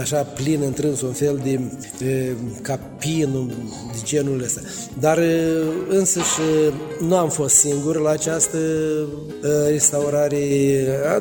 așa 0.00 0.22
plin 0.22 0.60
întrâns 0.64 1.00
un 1.00 1.12
fel 1.12 1.40
de 1.42 1.60
e, 2.06 2.32
capin 2.62 3.52
de 3.92 3.98
genul 4.04 4.42
ăsta. 4.42 4.60
Dar 5.00 5.18
însă 5.88 6.18
și 6.18 6.74
nu 7.06 7.16
am 7.16 7.28
fost 7.28 7.54
singur 7.54 8.00
la 8.00 8.10
această 8.10 8.58
restaurare. 9.68 10.38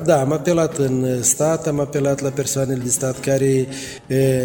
Da, 0.04 0.22
am 0.22 0.32
apelat 0.32 0.78
în 0.78 1.24
stat, 1.24 1.68
am 1.68 1.80
apelat 1.80 2.22
la 2.22 2.30
persoanele 2.30 2.82
de 2.84 2.90
stat 2.90 3.20
care 3.20 3.68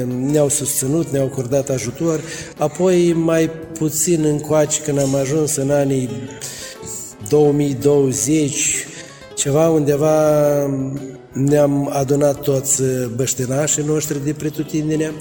ne-au 0.07 0.49
susținut, 0.49 1.11
ne-au 1.11 1.27
acordat 1.27 1.68
ajutor, 1.68 2.20
apoi 2.59 3.12
mai 3.12 3.51
puțin 3.79 4.25
încoace 4.25 4.81
când 4.81 4.99
am 4.99 5.14
ajuns 5.14 5.57
în 5.57 5.70
anii 5.70 6.09
2020, 7.31 8.87
ceva 9.35 9.69
undeva 9.69 10.16
ne-am 11.33 11.90
adunat 11.93 12.40
toți 12.40 12.83
băștinașii 13.16 13.83
noștri 13.87 14.25
de 14.25 14.33
pretutindene, 14.33 15.12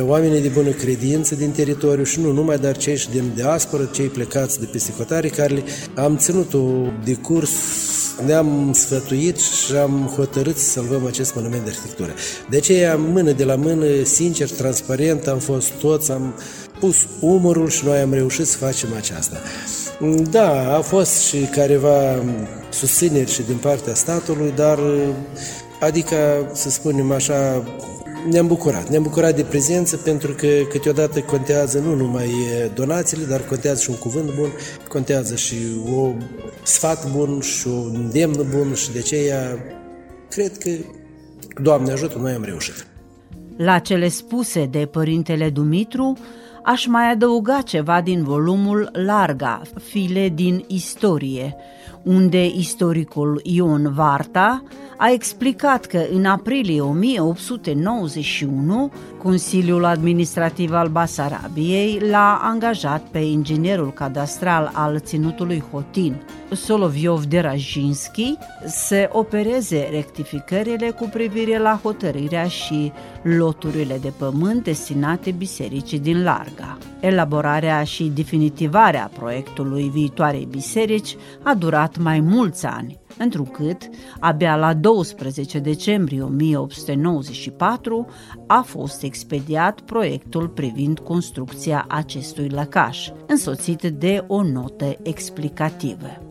oamenii 0.00 0.40
de 0.40 0.48
bună 0.48 0.70
credință 0.70 1.34
din 1.34 1.50
teritoriu 1.50 2.04
și 2.04 2.20
nu 2.20 2.32
numai, 2.32 2.58
dar 2.58 2.76
cei 2.76 2.96
și 2.96 3.10
din 3.10 3.32
diaspora, 3.34 3.84
cei 3.84 4.06
plecați 4.06 4.60
de 4.60 4.68
peste 4.72 4.92
hotare, 4.96 5.28
care 5.28 5.62
am 5.94 6.16
ținut-o 6.16 6.62
de 7.04 7.14
curs 7.14 7.50
ne-am 8.26 8.72
sfătuit 8.72 9.36
și 9.38 9.74
am 9.74 10.12
hotărât 10.16 10.56
să 10.56 10.70
salvăm 10.70 11.06
acest 11.06 11.34
monument 11.34 11.64
de 11.64 11.70
arhitectură. 11.70 12.14
De 12.50 12.56
aceea, 12.56 12.96
mână 12.96 13.32
de 13.32 13.44
la 13.44 13.54
mână, 13.54 13.86
sincer, 14.04 14.50
transparent, 14.50 15.26
am 15.26 15.38
fost 15.38 15.70
toți, 15.70 16.10
am 16.10 16.34
pus 16.80 16.96
umărul 17.20 17.68
și 17.68 17.84
noi 17.84 17.98
am 17.98 18.12
reușit 18.12 18.46
să 18.46 18.56
facem 18.56 18.88
aceasta. 18.96 19.36
Da, 20.30 20.76
a 20.76 20.80
fost 20.80 21.20
și 21.20 21.36
careva 21.36 22.22
susțineri 22.70 23.30
și 23.30 23.42
din 23.42 23.56
partea 23.56 23.94
statului, 23.94 24.52
dar 24.56 24.78
adică, 25.80 26.16
să 26.52 26.70
spunem 26.70 27.10
așa, 27.10 27.64
ne-am 28.30 28.46
bucurat. 28.46 28.88
Ne-am 28.88 29.02
bucurat 29.02 29.36
de 29.36 29.42
prezență 29.42 29.96
pentru 29.96 30.32
că 30.32 30.46
câteodată 30.68 31.20
contează 31.20 31.78
nu 31.78 31.94
numai 31.94 32.30
donațiile, 32.74 33.24
dar 33.24 33.40
contează 33.40 33.80
și 33.80 33.90
un 33.90 33.96
cuvânt 33.96 34.34
bun, 34.34 34.48
contează 34.88 35.34
și 35.34 35.56
o 35.94 36.12
sfat 36.62 37.12
bun 37.12 37.40
și 37.40 37.66
un 37.66 37.92
îndemn 37.94 38.46
bun 38.56 38.74
și 38.74 38.92
de 38.92 38.98
aceea 38.98 39.58
cred 40.28 40.58
că, 40.58 40.70
Doamne 41.62 41.92
ajută, 41.92 42.18
noi 42.18 42.32
am 42.32 42.44
reușit. 42.44 42.86
La 43.56 43.78
cele 43.78 44.08
spuse 44.08 44.66
de 44.70 44.86
părintele 44.86 45.50
Dumitru, 45.50 46.18
aș 46.66 46.86
mai 46.86 47.10
adăuga 47.10 47.60
ceva 47.60 48.00
din 48.00 48.22
volumul 48.22 48.88
Larga, 48.92 49.62
File 49.82 50.28
din 50.28 50.64
istorie, 50.66 51.56
unde 52.02 52.46
istoricul 52.46 53.40
Ion 53.44 53.92
Varta 53.94 54.62
a 54.96 55.10
explicat 55.10 55.84
că 55.84 56.04
în 56.12 56.24
aprilie 56.24 56.80
1891 56.80 58.92
Consiliul 59.26 59.84
Administrativ 59.84 60.72
al 60.72 60.88
Basarabiei 60.88 62.00
l-a 62.10 62.40
angajat 62.42 63.02
pe 63.10 63.18
inginerul 63.18 63.92
cadastral 63.92 64.70
al 64.74 65.00
ținutului 65.00 65.62
Hotin, 65.70 66.22
Soloviov 66.52 67.24
Derajinski, 67.24 68.34
să 68.66 69.08
opereze 69.12 69.88
rectificările 69.90 70.90
cu 70.90 71.08
privire 71.12 71.58
la 71.58 71.80
hotărârea 71.82 72.48
și 72.48 72.92
loturile 73.22 73.98
de 73.98 74.12
pământ 74.18 74.64
destinate 74.64 75.30
bisericii 75.30 75.98
din 75.98 76.22
Larga. 76.22 76.78
Elaborarea 77.00 77.84
și 77.84 78.04
definitivarea 78.04 79.10
proiectului 79.18 79.90
viitoarei 79.92 80.48
biserici 80.50 81.16
a 81.42 81.54
durat 81.54 81.98
mai 81.98 82.20
mulți 82.20 82.66
ani, 82.66 82.98
întrucât, 83.18 83.88
abia 84.20 84.56
la 84.56 84.74
12 84.74 85.58
decembrie 85.58 86.22
1894, 86.22 88.06
a 88.46 88.60
fost 88.60 89.02
expediat 89.16 89.80
proiectul 89.80 90.48
privind 90.48 90.98
construcția 90.98 91.84
acestui 91.88 92.48
lăcaș, 92.48 93.08
însoțit 93.26 93.82
de 93.82 94.24
o 94.26 94.42
notă 94.42 94.96
explicativă. 95.02 96.22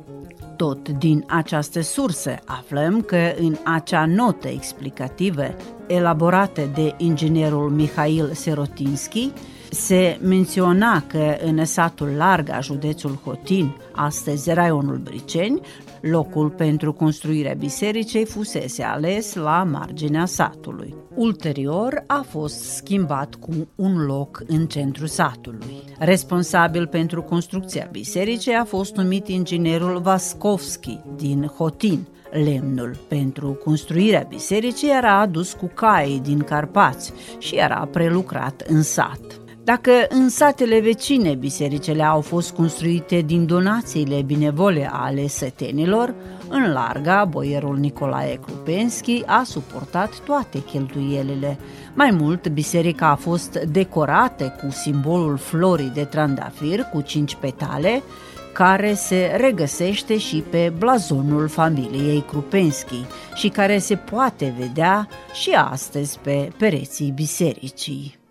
Tot 0.56 0.90
din 0.90 1.24
această 1.28 1.82
sursă 1.82 2.36
aflăm 2.46 3.02
că 3.02 3.34
în 3.40 3.56
acea 3.64 4.06
notă 4.06 4.48
explicativă 4.48 5.44
elaborată 5.88 6.62
de 6.74 6.94
inginerul 6.98 7.70
Mihail 7.70 8.32
Serotinski, 8.34 9.32
se 9.72 10.20
menționa 10.22 11.04
că 11.08 11.38
în 11.44 11.66
satul 11.66 12.08
Larga, 12.08 12.60
județul 12.60 13.20
Hotin, 13.24 13.76
astăzi 13.92 14.54
raionul 14.54 14.98
Briceni, 14.98 15.62
locul 16.02 16.50
pentru 16.50 16.94
construirea 16.94 17.54
bisericii 17.54 18.26
fusese 18.26 18.84
ales 18.84 19.34
la 19.34 19.64
marginea 19.64 20.26
satului. 20.26 20.96
Ulterior 21.16 22.04
a 22.08 22.26
fost 22.30 22.76
schimbat 22.76 23.36
cu 23.36 23.68
un 23.76 24.06
loc 24.06 24.44
în 24.48 24.68
centrul 24.68 25.08
satului. 25.08 25.84
Responsabil 26.00 26.88
pentru 26.88 27.22
construcția 27.22 27.88
bisericii 27.92 28.54
a 28.54 28.64
fost 28.64 28.96
numit 28.96 29.28
inginerul 29.28 30.00
Vaskovski 30.00 31.00
din 31.16 31.46
Hotin, 31.58 32.08
Lemnul 32.44 32.98
pentru 33.08 33.54
construirea 33.64 34.26
bisericii 34.30 34.92
era 34.98 35.20
adus 35.20 35.54
cu 35.54 35.66
cai 35.74 36.20
din 36.24 36.40
Carpați 36.40 37.14
și 37.38 37.56
era 37.56 37.88
prelucrat 37.92 38.62
în 38.68 38.82
sat. 38.82 39.45
Dacă 39.66 39.92
în 40.10 40.30
satele 40.30 40.80
vecine 40.80 41.34
bisericile 41.34 42.04
au 42.04 42.22
fost 42.22 42.52
construite 42.52 43.22
din 43.22 43.46
donațiile 43.46 44.22
binevole 44.22 44.90
ale 44.92 45.28
sătenilor, 45.28 46.14
în 46.50 46.72
larga, 46.72 47.26
boierul 47.26 47.78
Nicolae 47.78 48.36
Krupenski 48.36 49.24
a 49.26 49.44
suportat 49.44 50.20
toate 50.20 50.64
cheltuielile. 50.64 51.58
Mai 51.94 52.12
mult, 52.12 52.48
biserica 52.48 53.08
a 53.10 53.16
fost 53.16 53.58
decorată 53.58 54.56
cu 54.62 54.72
simbolul 54.72 55.38
florii 55.38 55.92
de 55.94 56.04
trandafir 56.04 56.84
cu 56.94 57.02
cinci 57.02 57.36
petale, 57.36 58.04
care 58.54 58.94
se 58.94 59.36
regăsește 59.38 60.18
și 60.18 60.44
pe 60.50 60.74
blazonul 60.78 61.48
familiei 61.48 62.24
Krupenski 62.28 63.06
și 63.34 63.50
care 63.50 63.78
se 63.78 63.96
poate 63.96 64.54
vedea 64.60 65.08
și 65.34 65.52
astăzi 65.52 66.20
pe 66.24 66.50
pereții 66.58 67.12
bisericii. 67.16 68.24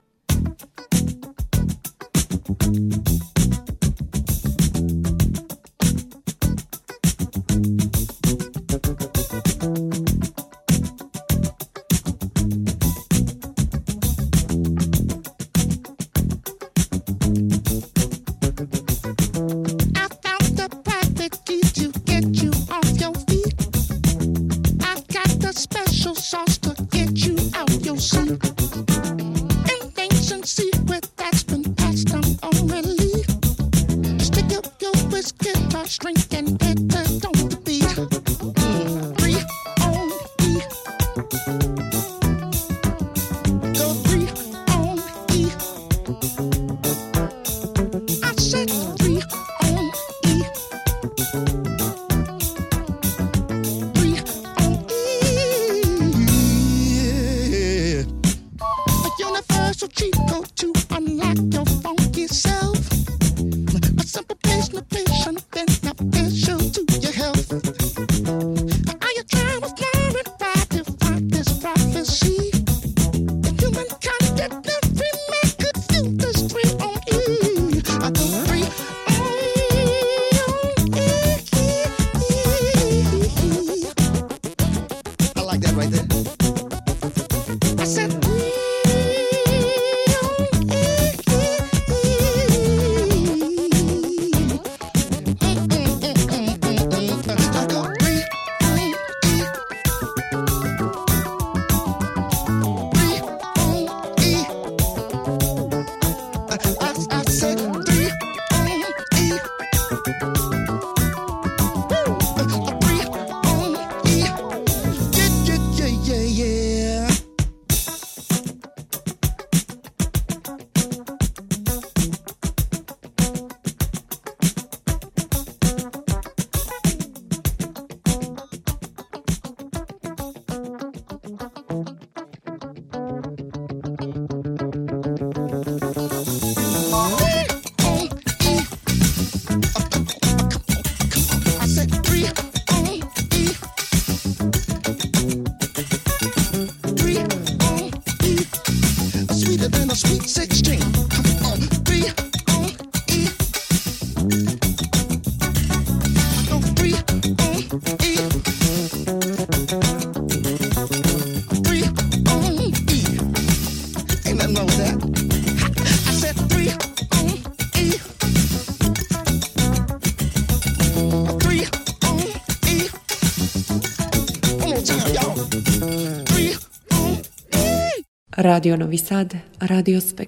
Radio 178.45 178.77
Novi 178.77 178.99
Sad, 178.99 179.41
Radio 179.59 179.99
Spektru. 180.01 180.24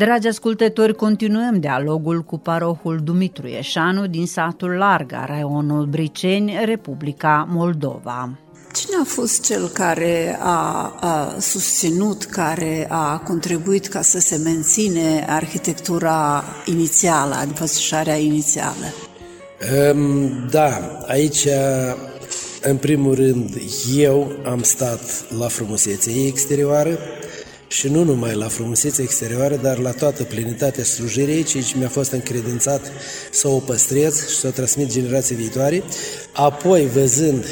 Dragi 0.00 0.28
ascultători, 0.28 0.94
continuăm 0.94 1.58
dialogul 1.58 2.22
cu 2.22 2.38
parohul 2.38 3.00
Dumitru 3.04 3.46
Ieșanu 3.46 4.06
din 4.06 4.26
satul 4.26 4.70
Larga, 4.70 5.24
raionul 5.24 5.86
Briceni, 5.86 6.60
Republica 6.64 7.48
Moldova. 7.50 8.38
Cine 8.72 8.96
a 9.00 9.04
fost 9.04 9.44
cel 9.44 9.68
care 9.68 10.38
a, 10.40 10.92
a 11.00 11.34
susținut, 11.38 12.24
care 12.24 12.86
a 12.90 13.18
contribuit 13.18 13.86
ca 13.86 14.02
să 14.02 14.18
se 14.18 14.36
menține 14.36 15.26
arhitectura 15.28 16.44
inițială, 16.64 17.34
înfățișarea 17.46 18.16
inițială? 18.16 18.86
Um, 19.92 20.48
da, 20.50 20.98
aici, 21.06 21.46
în 22.62 22.76
primul 22.76 23.14
rând, 23.14 23.50
eu 23.96 24.32
am 24.44 24.62
stat 24.62 25.00
la 25.38 25.48
frumusețea 25.48 26.12
ei 26.12 26.26
exterioară, 26.26 26.98
și 27.70 27.88
nu 27.88 28.04
numai 28.04 28.34
la 28.34 28.48
frumusețea 28.48 29.04
exterioară, 29.04 29.56
dar 29.56 29.78
la 29.78 29.90
toată 29.90 30.22
plinitatea 30.22 30.84
slujirii, 30.84 31.42
ceea 31.42 31.62
ce 31.62 31.74
mi-a 31.78 31.88
fost 31.88 32.12
încredințat 32.12 32.92
să 33.30 33.48
o 33.48 33.58
păstrez 33.58 34.28
și 34.28 34.36
să 34.36 34.46
o 34.46 34.50
transmit 34.50 34.92
generații 34.92 35.36
viitoare. 35.36 35.82
Apoi, 36.32 36.86
văzând 36.86 37.44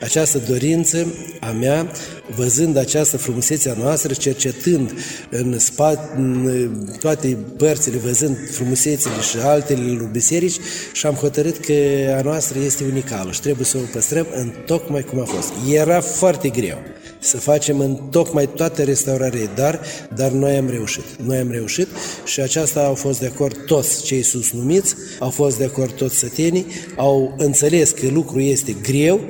această 0.00 0.38
dorință 0.48 1.14
a 1.40 1.50
mea, 1.50 1.92
văzând 2.36 2.76
această 2.76 3.16
frumusețe 3.16 3.70
a 3.70 3.74
noastră, 3.74 4.12
cercetând 4.12 4.92
în, 5.30 5.58
spate, 5.58 6.12
în 6.16 6.70
toate 6.98 7.36
părțile, 7.56 7.96
văzând 7.96 8.36
frumusețele 8.50 9.20
și 9.20 9.36
altele 9.36 9.80
lui 9.80 10.08
biserici 10.12 10.60
și 10.92 11.06
am 11.06 11.14
hotărât 11.14 11.56
că 11.56 11.72
a 12.18 12.22
noastră 12.22 12.58
este 12.58 12.84
unicală 12.84 13.30
și 13.30 13.40
trebuie 13.40 13.66
să 13.66 13.76
o 13.76 13.80
păstrăm 13.92 14.26
în 14.34 14.52
tocmai 14.66 15.02
cum 15.02 15.20
a 15.20 15.24
fost. 15.24 15.52
Era 15.72 16.00
foarte 16.00 16.48
greu 16.48 16.78
să 17.18 17.36
facem 17.36 17.80
în 17.80 17.94
tocmai 18.10 18.48
toată 18.54 18.82
restaurarea, 18.82 19.50
dar, 19.54 19.80
dar 20.14 20.30
noi 20.30 20.56
am 20.56 20.68
reușit. 20.70 21.04
Noi 21.22 21.36
am 21.36 21.50
reușit 21.50 21.88
și 22.24 22.40
aceasta 22.40 22.80
au 22.84 22.94
fost 22.94 23.20
de 23.20 23.26
acord 23.26 23.64
toți 23.66 24.02
cei 24.02 24.22
sus 24.22 24.50
numiți, 24.50 24.94
au 25.18 25.30
fost 25.30 25.58
de 25.58 25.64
acord 25.64 25.92
toți 25.92 26.16
sătenii, 26.16 26.66
au 26.96 27.34
înțeles 27.36 27.90
că 27.90 28.06
lucrul 28.12 28.42
este 28.42 28.76
greu, 28.82 29.20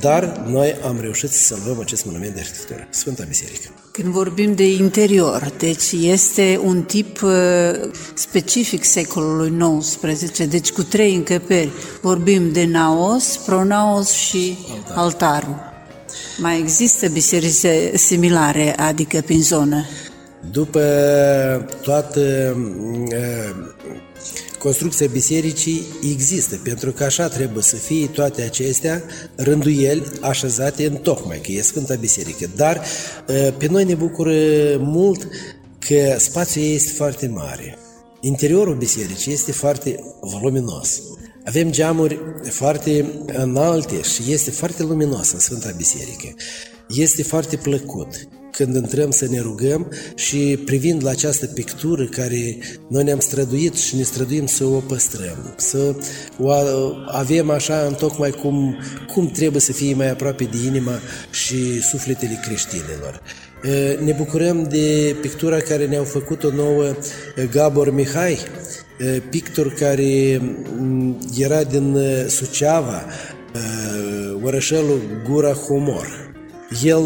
dar 0.00 0.44
noi 0.46 0.74
am 0.86 0.98
reușit 1.00 1.30
să 1.30 1.54
salvăm 1.54 1.80
acest 1.80 2.04
monument 2.04 2.34
de 2.34 2.40
arhitectură, 2.40 2.86
Sfânta 2.90 3.24
Biserică. 3.28 3.68
Când 3.90 4.12
vorbim 4.12 4.54
de 4.54 4.70
interior, 4.72 5.52
deci 5.58 5.92
este 6.00 6.60
un 6.64 6.82
tip 6.82 7.22
uh, 7.22 7.30
specific 8.14 8.84
secolului 8.84 9.78
XIX, 9.78 10.46
deci 10.48 10.72
cu 10.72 10.82
trei 10.82 11.14
încăperi. 11.14 11.70
Vorbim 12.00 12.52
de 12.52 12.64
naos, 12.64 13.36
pronaos 13.36 14.10
și 14.10 14.58
Altar. 14.72 14.96
altarul. 14.96 15.67
Mai 16.40 16.58
există 16.58 17.08
biserici 17.08 17.66
similare, 17.94 18.74
adică 18.76 19.20
prin 19.20 19.42
zonă? 19.42 19.84
După 20.50 20.80
toată 21.82 22.56
construcția 24.58 25.06
bisericii 25.12 25.82
există, 26.12 26.60
pentru 26.62 26.92
că 26.92 27.04
așa 27.04 27.28
trebuie 27.28 27.62
să 27.62 27.76
fie 27.76 28.06
toate 28.06 28.42
acestea 28.42 29.02
rânduieli 29.36 30.02
așezate 30.20 30.86
în 30.86 30.94
tocmai, 30.94 31.40
că 31.40 31.52
e 31.52 31.62
Sfânta 31.62 31.94
Biserică. 31.94 32.50
Dar 32.56 32.82
pe 33.58 33.66
noi 33.70 33.84
ne 33.84 33.94
bucură 33.94 34.32
mult 34.78 35.28
că 35.78 36.16
spațiul 36.18 36.64
ei 36.64 36.74
este 36.74 36.92
foarte 36.92 37.26
mare. 37.34 37.78
Interiorul 38.20 38.76
bisericii 38.76 39.32
este 39.32 39.52
foarte 39.52 40.04
voluminos. 40.20 41.00
Avem 41.48 41.70
geamuri 41.70 42.18
foarte 42.42 43.04
înalte 43.26 44.02
și 44.02 44.32
este 44.32 44.50
foarte 44.50 44.82
luminos 44.82 45.32
în 45.32 45.38
Sfânta 45.38 45.72
Biserică. 45.76 46.34
Este 46.88 47.22
foarte 47.22 47.56
plăcut 47.56 48.28
când 48.52 48.74
intrăm 48.74 49.10
să 49.10 49.26
ne 49.30 49.40
rugăm 49.40 49.92
și 50.14 50.58
privind 50.64 51.04
la 51.04 51.10
această 51.10 51.46
pictură 51.46 52.04
care 52.04 52.58
noi 52.88 53.04
ne-am 53.04 53.20
străduit 53.20 53.74
și 53.74 53.96
ne 53.96 54.02
străduim 54.02 54.46
să 54.46 54.64
o 54.64 54.78
păstrăm, 54.78 55.54
să 55.56 55.94
o 56.38 56.50
avem 57.06 57.50
așa 57.50 57.80
în 57.86 57.94
tocmai 57.94 58.30
cum, 58.30 58.76
cum 59.12 59.30
trebuie 59.30 59.60
să 59.60 59.72
fie 59.72 59.94
mai 59.94 60.10
aproape 60.10 60.44
de 60.44 60.66
inima 60.66 61.00
și 61.30 61.82
sufletele 61.82 62.40
creștinilor. 62.44 63.22
Ne 64.04 64.12
bucurăm 64.12 64.62
de 64.62 65.16
pictura 65.20 65.60
care 65.60 65.86
ne-au 65.86 66.04
făcut-o 66.04 66.50
nouă 66.50 66.94
Gabor 67.50 67.94
Mihai, 67.94 68.38
pictor 69.30 69.72
care 69.72 70.40
era 71.38 71.62
din 71.62 71.96
Suceava, 72.28 73.04
orășelul 74.42 75.00
Gura 75.30 75.52
Humor. 75.52 76.32
El 76.82 77.04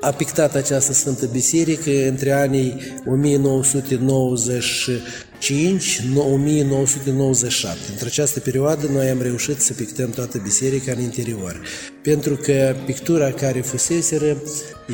a 0.00 0.10
pictat 0.10 0.54
această 0.54 0.92
Sfântă 0.92 1.26
Biserică 1.26 1.90
între 2.08 2.32
anii 2.32 2.74
1995 3.06 6.02
1997. 6.16 7.78
Între 7.90 8.06
această 8.06 8.40
perioadă 8.40 8.86
noi 8.92 9.08
am 9.08 9.22
reușit 9.22 9.60
să 9.60 9.72
pictăm 9.72 10.10
toată 10.10 10.40
biserica 10.42 10.92
în 10.92 11.00
interior, 11.00 11.60
pentru 12.02 12.36
că 12.36 12.76
pictura 12.86 13.30
care 13.30 13.60
fuseseră, 13.60 14.42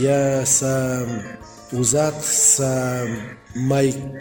ea 0.05 0.45
s-a 0.45 1.07
uzat, 1.77 2.23
s-a 2.23 3.03
mai 3.69 4.13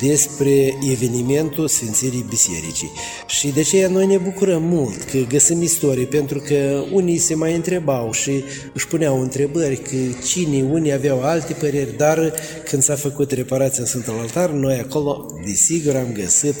despre 0.00 0.78
evenimentul 0.90 1.68
Sfințirii 1.68 2.26
Bisericii. 2.28 2.90
Și 3.26 3.48
de 3.48 3.60
aceea 3.60 3.88
noi 3.88 4.06
ne 4.06 4.16
bucurăm 4.16 4.62
mult 4.62 5.02
că 5.02 5.18
găsim 5.28 5.62
istorie, 5.62 6.04
pentru 6.04 6.38
că 6.38 6.84
unii 6.92 7.18
se 7.18 7.34
mai 7.34 7.54
întrebau 7.54 8.12
și 8.12 8.44
își 8.72 8.86
puneau 8.86 9.20
întrebări 9.20 9.76
că 9.76 9.96
cine, 10.26 10.62
unii 10.62 10.92
aveau 10.92 11.22
alte 11.22 11.52
păreri, 11.52 11.96
dar 11.96 12.32
când 12.68 12.82
s-a 12.82 12.94
făcut 12.94 13.30
reparația 13.30 13.82
în 13.82 13.88
Sfântul 13.88 14.18
Altar, 14.20 14.50
noi 14.50 14.78
acolo, 14.78 15.26
desigur, 15.44 15.96
am 15.96 16.12
găsit 16.12 16.54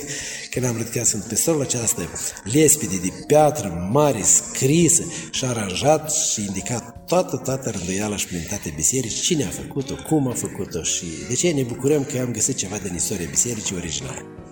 când 0.50 0.64
am 0.64 0.76
ridicat 0.76 1.06
Sfânt 1.06 1.22
Pistol, 1.22 1.60
această 1.60 2.08
lespede 2.44 2.96
de 2.96 3.12
piatră 3.26 3.88
mare, 3.92 4.22
scrisă 4.22 5.04
și 5.30 5.44
aranjat 5.44 6.12
și 6.12 6.40
indicat 6.40 7.06
toată, 7.06 7.36
toată 7.36 7.70
rânduiala 7.70 8.16
și 8.16 8.26
plinitatea 8.26 8.72
bisericii, 8.74 9.22
cine 9.22 9.44
a 9.44 9.48
făcut-o, 9.48 9.94
cum 10.08 10.28
a 10.28 10.32
făcut-o? 10.32 10.82
Și 10.82 11.04
de 11.28 11.34
ce 11.34 11.50
ne 11.50 11.62
bucurăm 11.62 12.04
că 12.04 12.18
am 12.18 12.32
găsit 12.32 12.56
ceva 12.56 12.76
din 12.76 12.94
istoria 12.94 13.26
bisericii 13.30 13.76
originale. 13.76 14.45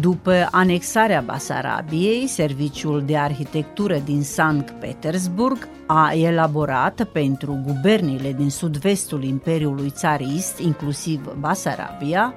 După 0.00 0.48
anexarea 0.50 1.20
Basarabiei, 1.20 2.26
Serviciul 2.26 3.02
de 3.06 3.16
Arhitectură 3.16 3.98
din 4.04 4.22
Sankt 4.22 4.70
Petersburg 4.70 5.68
a 5.86 6.12
elaborat 6.14 7.04
pentru 7.12 7.62
guberniile 7.66 8.32
din 8.32 8.50
sud-vestul 8.50 9.24
Imperiului 9.24 9.90
Țarist, 9.90 10.58
inclusiv 10.58 11.34
Basarabia, 11.38 12.34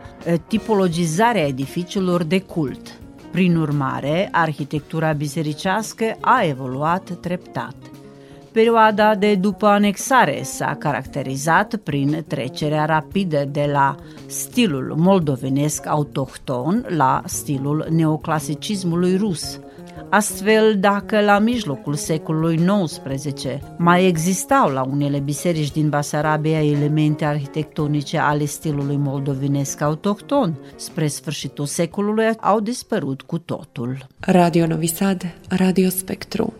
tipologizarea 0.48 1.48
edificiilor 1.48 2.24
de 2.24 2.39
cult. 2.39 3.00
Prin 3.32 3.56
urmare, 3.56 4.30
arhitectura 4.32 5.12
bisericească 5.12 6.18
a 6.22 6.43
evoluat 6.43 7.12
treptat. 7.22 7.76
Perioada 8.58 9.16
de 9.16 9.36
după 9.36 9.66
anexare 9.66 10.39
s-a 10.43 10.76
caracterizat 10.80 11.76
prin 11.76 12.24
trecerea 12.28 12.86
rapidă 12.86 13.45
de 13.51 13.70
la 13.72 13.95
stilul 14.26 14.93
moldovenesc 14.95 15.88
autohton 15.88 16.86
la 16.88 17.22
stilul 17.26 17.88
neoclasicismului 17.89 19.18
rus. 19.18 19.60
Astfel, 20.10 20.80
dacă 20.80 21.22
la 21.22 21.39
mijlocul 21.39 21.93
secolului 21.93 22.60
XIX 22.84 23.43
mai 23.78 24.05
existau 24.05 24.70
la 24.70 24.84
unele 24.84 25.20
biserici 25.20 25.72
din 25.72 25.89
Basarabia 25.89 26.64
elemente 26.64 27.26
arhitectonice 27.26 28.18
ale 28.18 28.45
stilului 28.45 28.97
moldovenesc 28.97 29.82
autohton, 29.82 30.58
spre 30.76 31.08
sfârșitul 31.08 31.66
secolului 31.66 32.30
au 32.39 32.60
dispărut 32.60 33.22
cu 33.22 33.38
totul. 33.38 34.08
Radio 34.20 34.66
Novi 34.66 34.88
Sad, 34.88 35.36
Radio 35.49 35.89
Spectru. 35.89 36.53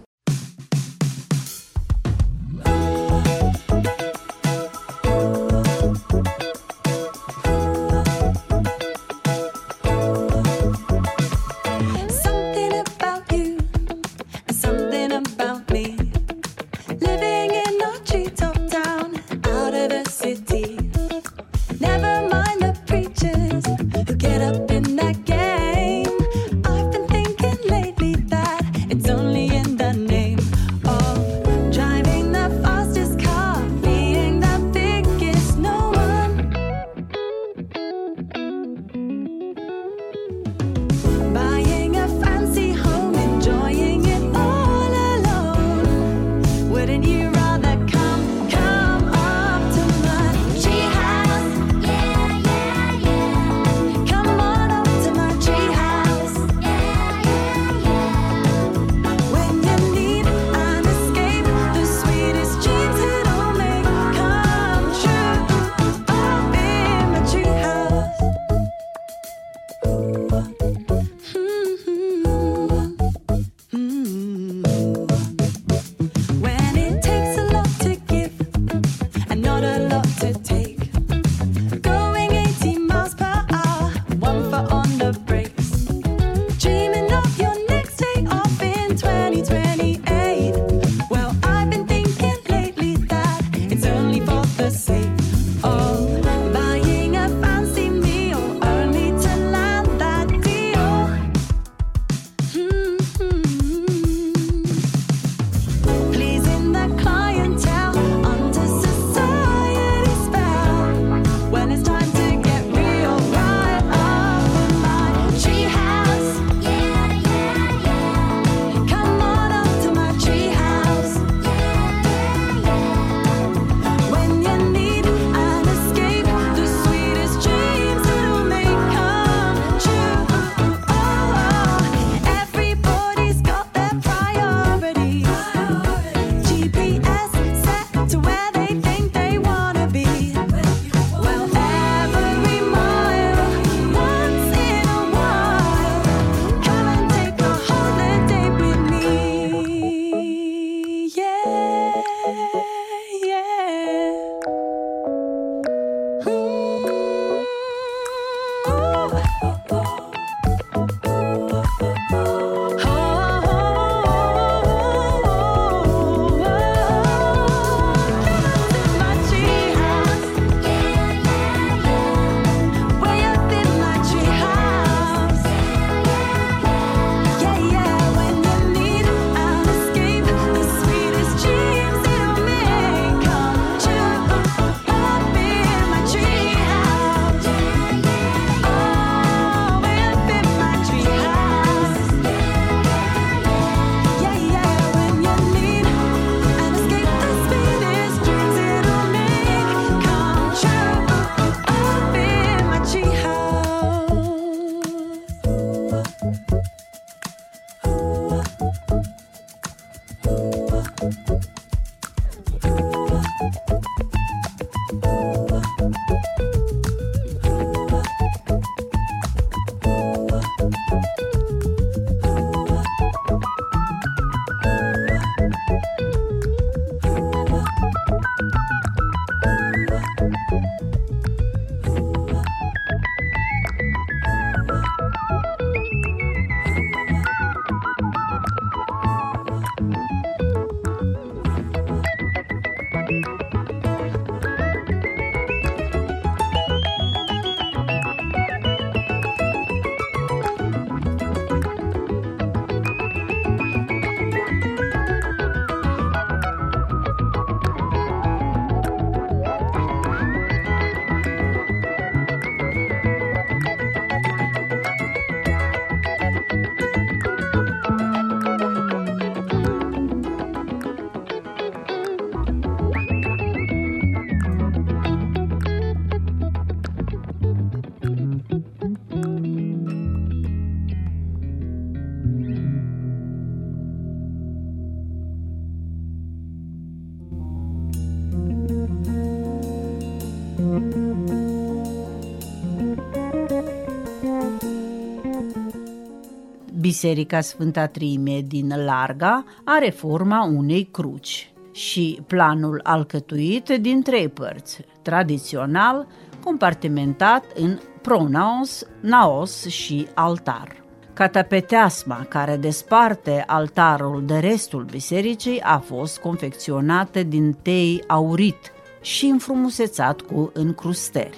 Biserica 296.88 297.42
Sfânta 297.42 297.86
Triime 297.86 298.42
din 298.42 298.74
Larga 298.86 299.44
are 299.64 299.90
forma 299.90 300.44
unei 300.44 300.88
cruci 300.92 301.54
și 301.72 302.20
planul 302.28 302.80
alcătuit 302.84 303.70
din 303.70 304.02
trei 304.02 304.30
părți, 304.30 304.80
tradițional 305.02 306.08
compartimentat 306.44 307.44
în 307.56 307.80
pronaos, 308.02 308.86
naos 309.02 309.66
și 309.66 310.08
altar. 310.14 310.84
Catapeteasma 311.14 312.26
care 312.30 312.58
desparte 312.58 313.44
altarul 313.48 314.24
de 314.26 314.38
restul 314.38 314.84
bisericii 314.84 315.62
a 315.62 315.78
fost 315.80 316.18
confecționată 316.18 317.24
din 317.24 317.58
tei 317.62 318.04
aurit 318.08 318.72
și 319.02 319.26
înfrumusețat 319.26 320.22
cu 320.22 320.52
încrustări. 320.54 321.38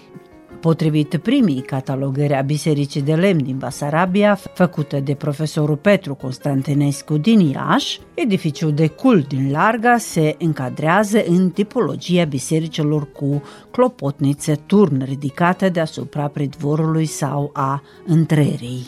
Potrivit 0.60 1.18
primii 1.18 1.62
catalogări 1.62 2.34
a 2.34 2.42
Bisericii 2.42 3.02
de 3.02 3.14
Lemn 3.14 3.44
din 3.44 3.58
Basarabia, 3.58 4.40
făcută 4.54 5.00
de 5.00 5.14
profesorul 5.14 5.76
Petru 5.76 6.16
Constantinescu 6.16 7.18
din 7.18 7.40
Iași, 7.40 8.00
edificiul 8.14 8.74
de 8.74 8.88
cult 8.88 9.28
din 9.28 9.52
Larga 9.52 9.98
se 9.98 10.36
încadrează 10.40 11.24
în 11.28 11.50
tipologia 11.50 12.24
bisericilor 12.24 13.12
cu 13.12 13.44
clopotnițe 13.72 14.56
turn 14.66 15.04
ridicate 15.04 15.70
deasupra 15.70 16.28
pridvorului 16.28 17.06
sau 17.06 17.50
a 17.54 17.84
întrerii. 18.06 18.88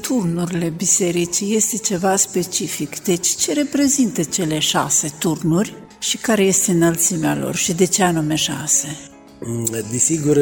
Turnurile 0.00 0.72
bisericii 0.76 1.54
este 1.54 1.76
ceva 1.76 2.16
specific. 2.16 3.02
Deci 3.02 3.28
ce 3.28 3.52
reprezintă 3.52 4.22
cele 4.22 4.58
șase 4.58 5.12
turnuri 5.18 5.74
și 5.98 6.16
care 6.16 6.42
este 6.42 6.70
înălțimea 6.70 7.36
lor 7.36 7.54
și 7.54 7.74
de 7.74 7.84
ce 7.84 8.02
anume 8.02 8.34
șase? 8.34 9.13
Desigur, 9.90 10.38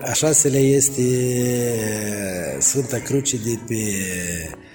a 0.00 0.12
șaselea 0.12 0.60
este 0.60 1.02
Sfânta 2.58 2.98
Cruce 2.98 3.36
de 3.36 3.58
pe 3.66 3.76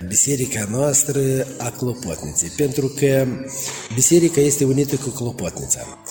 biserica 0.07 0.67
noastră 0.71 1.19
a 1.57 1.69
Clopotniței, 1.69 2.49
pentru 2.57 2.87
că 2.87 3.25
biserica 3.93 4.41
este 4.41 4.65
unită 4.65 4.95
cu 4.95 5.09
Clopotnița. 5.09 6.03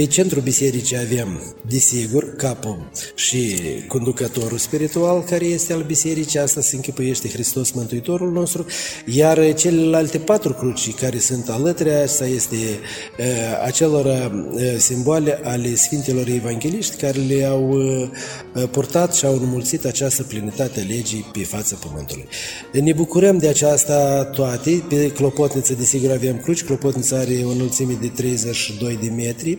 Pe 0.00 0.06
centrul 0.06 0.42
bisericii 0.42 0.96
avem, 0.96 1.54
desigur, 1.66 2.36
capul 2.36 2.90
și 3.14 3.56
conducătorul 3.88 4.58
spiritual 4.58 5.22
care 5.22 5.44
este 5.44 5.72
al 5.72 5.82
bisericii, 5.82 6.38
asta 6.38 6.60
se 6.60 6.76
închipuiește 6.76 7.28
Hristos 7.28 7.70
Mântuitorul 7.70 8.32
nostru, 8.32 8.66
iar 9.06 9.54
celelalte 9.54 10.18
patru 10.18 10.52
cruci 10.52 10.94
care 10.94 11.18
sunt 11.18 11.48
alături, 11.48 11.90
asta 11.90 12.26
este 12.26 12.56
uh, 12.56 13.26
acelor 13.64 14.04
uh, 14.04 14.62
simboale 14.78 15.40
ale 15.42 15.74
Sfintelor 15.74 16.28
Evangeliști 16.28 16.96
care 16.96 17.18
le-au 17.18 17.70
uh, 17.70 18.68
purtat 18.70 19.14
și 19.14 19.24
au 19.24 19.34
înmulțit 19.34 19.84
această 19.84 20.22
plinitate 20.22 20.80
a 20.80 20.92
legii 20.92 21.26
pe 21.32 21.44
fața 21.44 21.78
pământului. 21.86 22.28
Ne 22.72 22.92
bucurăm 22.92 23.38
de 23.38 23.48
aceasta 23.48 24.24
toate, 24.24 24.82
pe 24.88 25.12
Clopotniță 25.12 25.74
desigur 25.74 26.10
avem 26.10 26.38
cruci, 26.38 26.64
Clopotnița 26.64 27.16
are 27.16 27.40
o 27.44 27.48
înălțime 27.48 27.98
de 28.00 28.08
32 28.08 28.98
de 29.02 29.08
metri, 29.08 29.58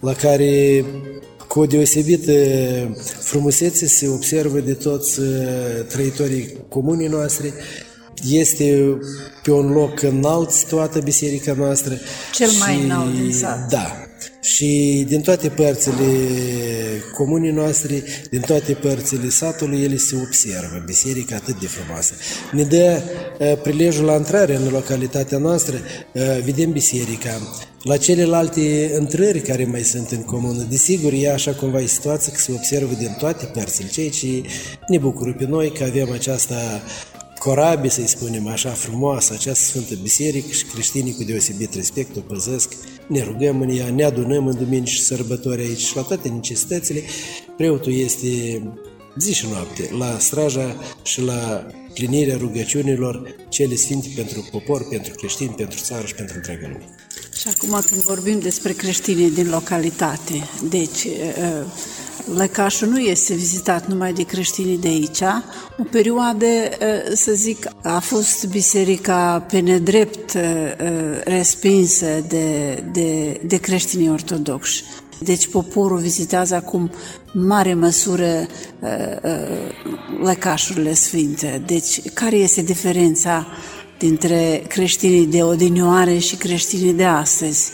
la 0.00 0.12
care 0.12 0.84
cu 1.48 1.60
o 1.60 1.66
deosebită 1.66 2.32
frumusețe 3.20 3.86
se 3.86 4.08
observă 4.08 4.58
de 4.58 4.72
toți 4.72 5.20
uh, 5.20 5.26
trăitorii 5.88 6.56
comunii 6.68 7.06
noastre. 7.06 7.52
Este 8.28 8.98
pe 9.42 9.50
un 9.50 9.72
loc 9.72 10.02
înalt 10.02 10.50
situată 10.50 10.98
biserica 10.98 11.52
noastră. 11.52 11.98
Cel 12.34 12.50
mai 12.58 12.74
și, 12.74 12.84
înalt 12.84 13.14
din 13.14 13.32
sat. 13.32 13.68
Da. 13.68 14.09
Și 14.40 15.04
din 15.08 15.20
toate 15.20 15.48
părțile 15.48 16.04
comunii 17.16 17.50
noastre, 17.50 18.02
din 18.30 18.40
toate 18.40 18.72
părțile 18.72 19.28
satului, 19.28 19.82
ele 19.82 19.96
se 19.96 20.16
observă, 20.16 20.82
biserica 20.86 21.34
atât 21.34 21.60
de 21.60 21.66
frumoasă. 21.66 22.14
Ne 22.52 22.62
dă 22.62 23.02
uh, 23.38 23.60
prilejul 23.62 24.04
la 24.04 24.14
intrare 24.14 24.54
în 24.54 24.68
localitatea 24.70 25.38
noastră, 25.38 25.76
uh, 26.12 26.22
vedem 26.44 26.70
biserica, 26.70 27.40
la 27.82 27.96
celelalte 27.96 28.60
intrări 29.00 29.40
care 29.40 29.64
mai 29.64 29.82
sunt 29.82 30.10
în 30.10 30.22
comună, 30.22 30.66
desigur, 30.68 31.12
e 31.12 31.32
așa 31.32 31.52
cumva 31.52 31.80
e 31.80 31.86
situația 31.86 32.32
că 32.32 32.38
se 32.38 32.52
observă 32.52 32.94
din 32.98 33.16
toate 33.18 33.44
părțile, 33.44 33.88
ceea 33.88 34.10
ce 34.10 34.42
ne 34.88 34.98
bucură 34.98 35.32
pe 35.38 35.46
noi 35.46 35.72
că 35.72 35.84
avem 35.84 36.10
această 36.12 36.54
corabie, 37.38 37.90
să-i 37.90 38.08
spunem 38.08 38.46
așa, 38.46 38.70
frumoasă, 38.70 39.32
această 39.32 39.64
Sfântă 39.64 39.94
Biserică 40.02 40.52
și 40.52 40.64
creștinii 40.64 41.14
cu 41.14 41.22
deosebit 41.22 41.74
respect 41.74 42.16
o 42.16 42.20
păzesc, 42.20 42.72
ne 43.10 43.22
rugăm 43.22 43.60
în 43.60 43.68
ea, 43.68 43.90
ne 43.90 44.04
adunăm 44.04 44.46
în 44.46 44.56
duminici 44.56 44.88
și 44.88 45.02
sărbători 45.02 45.60
aici 45.60 45.80
și 45.80 45.96
la 45.96 46.02
toate 46.02 46.28
necesitățile, 46.28 47.02
preotul 47.56 47.92
este 47.92 48.62
zi 49.18 49.34
și 49.34 49.46
noapte, 49.52 49.90
la 49.98 50.18
straja 50.18 50.76
și 51.02 51.20
la 51.22 51.66
plinirea 51.94 52.36
rugăciunilor 52.36 53.34
cele 53.48 53.74
sfinte 53.74 54.08
pentru 54.16 54.48
popor, 54.50 54.88
pentru 54.88 55.14
creștini, 55.14 55.54
pentru 55.56 55.78
țară 55.82 56.06
și 56.06 56.14
pentru 56.14 56.36
întreaga 56.36 56.66
lume. 56.66 56.84
Și 57.36 57.48
acum 57.54 57.80
când 57.88 58.02
vorbim 58.02 58.40
despre 58.40 58.72
creștinii 58.72 59.30
din 59.30 59.48
localitate, 59.48 60.48
deci 60.68 61.04
uh, 61.04 61.64
Lăcașul 62.34 62.88
nu 62.88 62.98
este 62.98 63.34
vizitat 63.34 63.88
numai 63.88 64.12
de 64.12 64.22
creștinii 64.22 64.78
de 64.78 64.88
aici. 64.88 65.20
O 65.78 65.82
perioadă, 65.90 66.46
uh, 66.46 67.12
să 67.14 67.32
zic, 67.32 67.66
a 67.82 67.98
fost 67.98 68.46
biserica 68.46 69.46
pe 69.50 69.58
nedrept 69.58 70.34
uh, 70.34 70.42
respinsă 71.24 72.24
de, 72.28 72.74
de, 72.92 73.40
de 73.46 73.56
creștinii 73.56 74.10
ortodoxi. 74.10 74.84
Deci 75.18 75.48
poporul 75.48 75.98
vizitează 75.98 76.54
acum 76.54 76.90
în 77.32 77.46
mare 77.46 77.74
măsură 77.74 78.46
lăcașurile 80.22 80.94
sfinte. 80.94 81.62
Deci 81.66 82.00
care 82.14 82.36
este 82.36 82.62
diferența 82.62 83.46
dintre 84.00 84.62
creștinii 84.68 85.26
de 85.26 85.42
odinioare 85.42 86.18
și 86.18 86.36
creștinii 86.36 86.92
de 86.92 87.04
astăzi. 87.04 87.70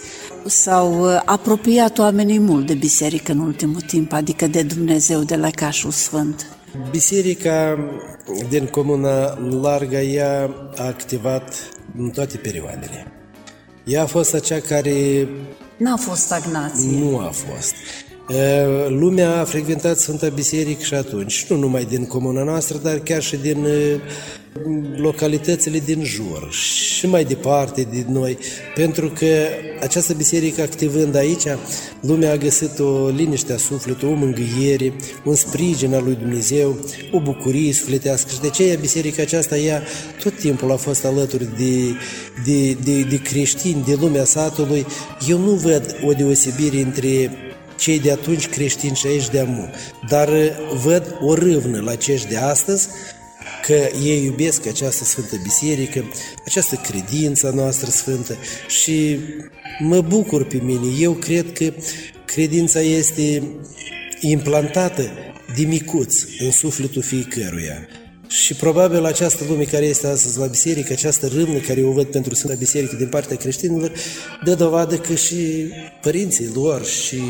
S-au 0.49 1.01
uh, 1.01 1.21
apropiat 1.25 1.99
oamenii 1.99 2.39
mult 2.39 2.67
de 2.67 2.75
biserică 2.75 3.33
în 3.33 3.39
ultimul 3.39 3.81
timp, 3.81 4.13
adică 4.13 4.47
de 4.47 4.63
Dumnezeu, 4.63 5.23
de 5.23 5.37
la 5.37 5.51
Cașul 5.51 5.91
Sfânt. 5.91 6.47
Biserica 6.91 7.79
din 8.49 8.67
Comuna 8.67 9.39
Larga, 9.39 10.01
ea 10.01 10.51
a 10.77 10.85
activat 10.85 11.55
în 11.99 12.11
toate 12.11 12.37
perioadele. 12.37 13.13
Ea 13.85 14.03
a 14.03 14.07
fost 14.07 14.35
acea 14.35 14.61
care... 14.61 15.29
N-a 15.77 15.97
fost 15.97 16.21
stagnație. 16.21 16.99
Nu 16.99 17.19
a 17.19 17.31
fost. 17.31 17.75
Lumea 18.89 19.41
a 19.41 19.45
frecventat 19.45 19.99
Sfânta 19.99 20.29
Biserică 20.29 20.83
și 20.83 20.95
atunci, 20.95 21.47
nu 21.49 21.57
numai 21.57 21.85
din 21.85 22.07
comuna 22.07 22.43
noastră, 22.43 22.79
dar 22.83 22.99
chiar 22.99 23.23
și 23.23 23.37
din 23.37 23.67
localitățile 24.97 25.79
din 25.79 26.05
jur 26.05 26.49
și 26.51 27.07
mai 27.07 27.25
departe 27.25 27.87
din 27.91 28.07
noi, 28.09 28.39
pentru 28.75 29.09
că 29.09 29.27
această 29.81 30.15
biserică 30.15 30.63
activând 30.63 31.15
aici, 31.15 31.43
lumea 32.01 32.33
a 32.33 32.37
găsit 32.37 32.79
o 32.79 33.09
liniște 33.09 33.53
a 33.53 33.57
sufletului, 33.57 34.15
o 34.15 34.17
mângâiere, 34.17 34.93
un 35.25 35.35
sprijin 35.35 35.95
al 35.95 36.05
lui 36.05 36.15
Dumnezeu, 36.15 36.79
o 37.13 37.21
bucurie 37.21 37.73
sufletească 37.73 38.31
și 38.33 38.41
de 38.41 38.47
aceea 38.47 38.77
biserica 38.81 39.23
aceasta 39.23 39.57
ea 39.57 39.83
tot 40.23 40.39
timpul 40.39 40.73
a 40.73 40.77
fost 40.77 41.05
alături 41.05 41.49
de, 41.57 41.95
de, 42.45 42.73
de, 42.73 43.03
de 43.03 43.21
creștini, 43.23 43.85
de 43.87 43.97
lumea 44.01 44.25
satului. 44.25 44.87
Eu 45.29 45.39
nu 45.39 45.51
văd 45.51 45.97
o 46.07 46.13
deosebire 46.13 46.81
între 46.81 47.31
cei 47.77 48.01
de 48.01 48.13
atunci 48.13 48.49
creștini 48.49 48.97
și 48.97 49.07
aici 49.07 49.29
de 49.29 49.41
amu, 49.41 49.71
dar 50.09 50.31
văd 50.83 51.17
o 51.21 51.35
râvnă 51.35 51.81
la 51.81 51.95
cești 51.95 52.29
de 52.29 52.37
astăzi 52.37 52.89
că 53.63 53.89
ei 54.03 54.25
iubesc 54.25 54.67
această 54.67 55.05
Sfântă 55.05 55.37
Biserică, 55.43 56.05
această 56.45 56.81
credință 56.89 57.51
noastră 57.55 57.91
sfântă 57.91 58.37
și 58.69 59.19
mă 59.79 60.01
bucur 60.01 60.45
pe 60.47 60.61
mine. 60.63 61.01
Eu 61.01 61.13
cred 61.13 61.53
că 61.53 61.73
credința 62.25 62.81
este 62.81 63.43
implantată 64.21 65.11
de 65.57 65.65
micuț 65.65 66.25
în 66.39 66.51
sufletul 66.51 67.03
fiecăruia. 67.03 67.89
Și 68.29 68.55
probabil 68.55 69.05
această 69.05 69.45
lume 69.49 69.63
care 69.63 69.85
este 69.85 70.07
astăzi 70.07 70.39
la 70.39 70.47
biserică, 70.47 70.93
această 70.93 71.27
râmnă 71.27 71.59
care 71.59 71.85
o 71.85 71.91
văd 71.91 72.07
pentru 72.07 72.35
Sfânta 72.35 72.57
Biserică 72.59 72.97
din 72.97 73.09
partea 73.09 73.37
creștinilor, 73.37 73.93
dă 74.45 74.55
dovadă 74.55 74.97
că 74.97 75.15
și 75.15 75.37
părinții 76.03 76.51
lor 76.55 76.85
și 76.85 77.21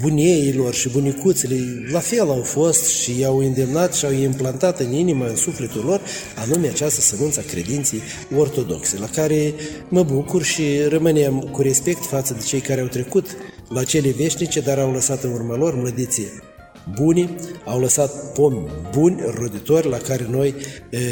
bunieii 0.00 0.54
lor 0.54 0.74
și 0.74 0.88
bunicuțele 0.88 1.56
la 1.90 1.98
fel 1.98 2.28
au 2.28 2.42
fost 2.42 2.86
și 2.86 3.18
i-au 3.18 3.38
îndemnat 3.38 3.94
și 3.94 4.04
au 4.04 4.12
implantat 4.12 4.80
în 4.80 4.92
inimă, 4.92 5.26
în 5.28 5.36
sufletul 5.36 5.84
lor, 5.84 6.00
anume 6.36 6.68
această 6.68 7.00
sămânță 7.00 7.40
a 7.46 7.50
credinței 7.50 8.02
ortodoxe, 8.36 8.98
la 8.98 9.08
care 9.08 9.54
mă 9.88 10.02
bucur 10.02 10.42
și 10.42 10.62
rămânem 10.88 11.38
cu 11.38 11.62
respect 11.62 12.04
față 12.04 12.34
de 12.38 12.44
cei 12.44 12.60
care 12.60 12.80
au 12.80 12.86
trecut 12.86 13.26
la 13.68 13.84
cele 13.84 14.10
veșnice, 14.10 14.60
dar 14.60 14.78
au 14.78 14.92
lăsat 14.92 15.22
în 15.22 15.32
urmă 15.32 15.54
lor 15.54 15.74
mlădiție 15.74 16.49
buni, 16.94 17.36
au 17.64 17.80
lăsat 17.80 18.32
pomi 18.32 18.70
buni, 18.92 19.20
roditori, 19.34 19.88
la 19.88 19.96
care 19.96 20.26
noi 20.30 20.54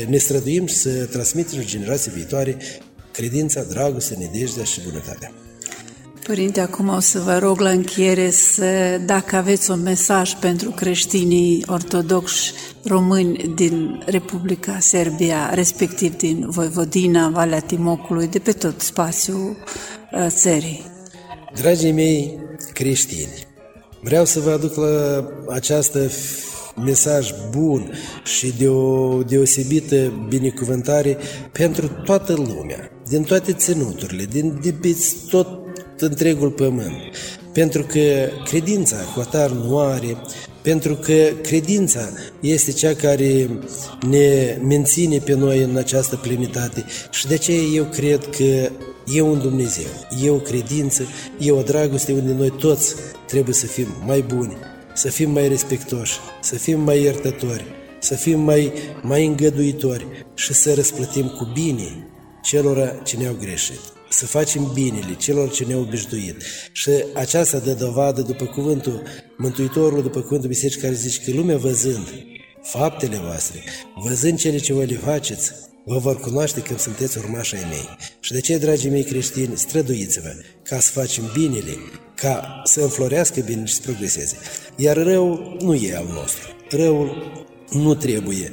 ne 0.08 0.16
străduim 0.16 0.66
să 0.66 0.90
transmitem 0.90 1.60
generații 1.64 2.10
viitoare 2.10 2.56
credința, 3.12 3.62
dragostea, 3.62 4.16
nedejdea 4.20 4.64
și 4.64 4.80
bunătatea. 4.80 5.32
Părinte, 6.26 6.60
acum 6.60 6.88
o 6.88 7.00
să 7.00 7.18
vă 7.18 7.38
rog 7.38 7.60
la 7.60 7.70
încheiere 7.70 8.30
să, 8.30 9.00
dacă 9.06 9.36
aveți 9.36 9.70
un 9.70 9.82
mesaj 9.82 10.34
pentru 10.34 10.70
creștinii 10.70 11.64
ortodoxi 11.66 12.52
români 12.84 13.52
din 13.54 14.02
Republica 14.06 14.78
Serbia, 14.78 15.50
respectiv 15.54 16.16
din 16.16 16.50
Voivodina, 16.50 17.28
Valea 17.28 17.60
Timocului, 17.60 18.26
de 18.26 18.38
pe 18.38 18.52
tot 18.52 18.80
spațiul 18.80 19.56
uh, 20.12 20.26
țării. 20.28 20.82
Dragii 21.54 21.92
mei 21.92 22.38
creștini, 22.72 23.46
vreau 24.08 24.24
să 24.24 24.40
vă 24.40 24.50
aduc 24.50 24.74
la 24.74 25.24
această 25.48 26.10
mesaj 26.84 27.30
bun 27.50 27.92
și 28.24 28.54
de 28.58 28.68
o 28.68 29.22
deosebită 29.22 30.26
binecuvântare 30.28 31.16
pentru 31.52 31.88
toată 32.04 32.32
lumea, 32.32 32.90
din 33.08 33.22
toate 33.22 33.52
ținuturile, 33.52 34.24
din 34.24 34.58
de 34.62 34.74
pe 34.80 34.96
tot 35.30 35.48
întregul 35.98 36.50
pământ. 36.50 36.94
Pentru 37.52 37.82
că 37.82 38.28
credința 38.44 38.96
cu 39.14 39.20
atar 39.20 39.50
nu 39.50 39.78
are, 39.78 40.16
pentru 40.68 40.94
că 40.94 41.28
credința 41.42 42.08
este 42.40 42.72
cea 42.72 42.94
care 42.94 43.48
ne 44.08 44.58
menține 44.62 45.18
pe 45.18 45.34
noi 45.34 45.62
în 45.62 45.76
această 45.76 46.16
plenitate. 46.16 46.84
Și 47.10 47.26
de 47.26 47.34
aceea 47.34 47.62
eu 47.74 47.84
cred 47.84 48.28
că 48.36 48.70
e 49.12 49.20
un 49.20 49.38
Dumnezeu, 49.38 49.86
e 50.24 50.30
o 50.30 50.36
credință, 50.36 51.02
e 51.38 51.50
o 51.50 51.62
dragoste 51.62 52.12
unde 52.12 52.32
noi 52.32 52.50
toți 52.50 52.94
trebuie 53.26 53.54
să 53.54 53.66
fim 53.66 53.86
mai 54.06 54.20
buni, 54.20 54.56
să 54.94 55.10
fim 55.10 55.30
mai 55.30 55.48
respectoși, 55.48 56.18
să 56.40 56.54
fim 56.54 56.80
mai 56.80 57.02
iertători, 57.02 57.64
să 58.00 58.14
fim 58.14 58.40
mai, 58.40 58.72
mai 59.02 59.26
îngăduitori 59.26 60.06
și 60.34 60.52
să 60.52 60.74
răsplătim 60.74 61.26
cu 61.26 61.50
bine 61.52 62.08
celora 62.42 62.86
ce 62.86 63.16
ne-au 63.16 63.36
greșit 63.40 63.97
să 64.08 64.26
facem 64.26 64.70
binele 64.74 65.14
celor 65.18 65.50
ce 65.50 65.64
ne-au 65.64 65.80
obișnuit. 65.80 66.42
Și 66.72 66.90
aceasta 67.14 67.58
dă 67.58 67.72
dovadă 67.72 68.20
după 68.20 68.44
cuvântul 68.44 69.02
Mântuitorului, 69.36 70.02
după 70.02 70.20
cuvântul 70.20 70.48
Bisericii 70.48 70.80
care 70.80 70.94
zice 70.94 71.20
că 71.24 71.36
lumea 71.36 71.56
văzând 71.56 72.06
faptele 72.62 73.16
voastre, 73.16 73.62
văzând 74.04 74.38
cele 74.38 74.58
ce 74.58 74.72
voi 74.72 74.86
le 74.86 74.96
faceți, 74.96 75.52
vă 75.84 75.98
vor 75.98 76.20
cunoaște 76.20 76.60
când 76.60 76.78
sunteți 76.78 77.18
urmași 77.18 77.54
ai 77.54 77.66
mei. 77.68 77.96
Și 78.20 78.32
de 78.32 78.40
ce, 78.40 78.58
dragii 78.58 78.90
mei 78.90 79.04
creștini, 79.04 79.56
străduiți-vă 79.56 80.34
ca 80.62 80.80
să 80.80 80.90
facem 80.90 81.30
binele, 81.34 81.76
ca 82.14 82.62
să 82.64 82.80
înflorească 82.80 83.40
bine 83.40 83.64
și 83.64 83.74
să 83.74 83.80
progreseze. 83.84 84.36
Iar 84.76 84.96
rău 84.96 85.56
nu 85.60 85.74
e 85.74 85.96
al 85.96 86.06
nostru. 86.12 86.48
Răul 86.70 87.32
nu 87.70 87.94
trebuie 87.94 88.50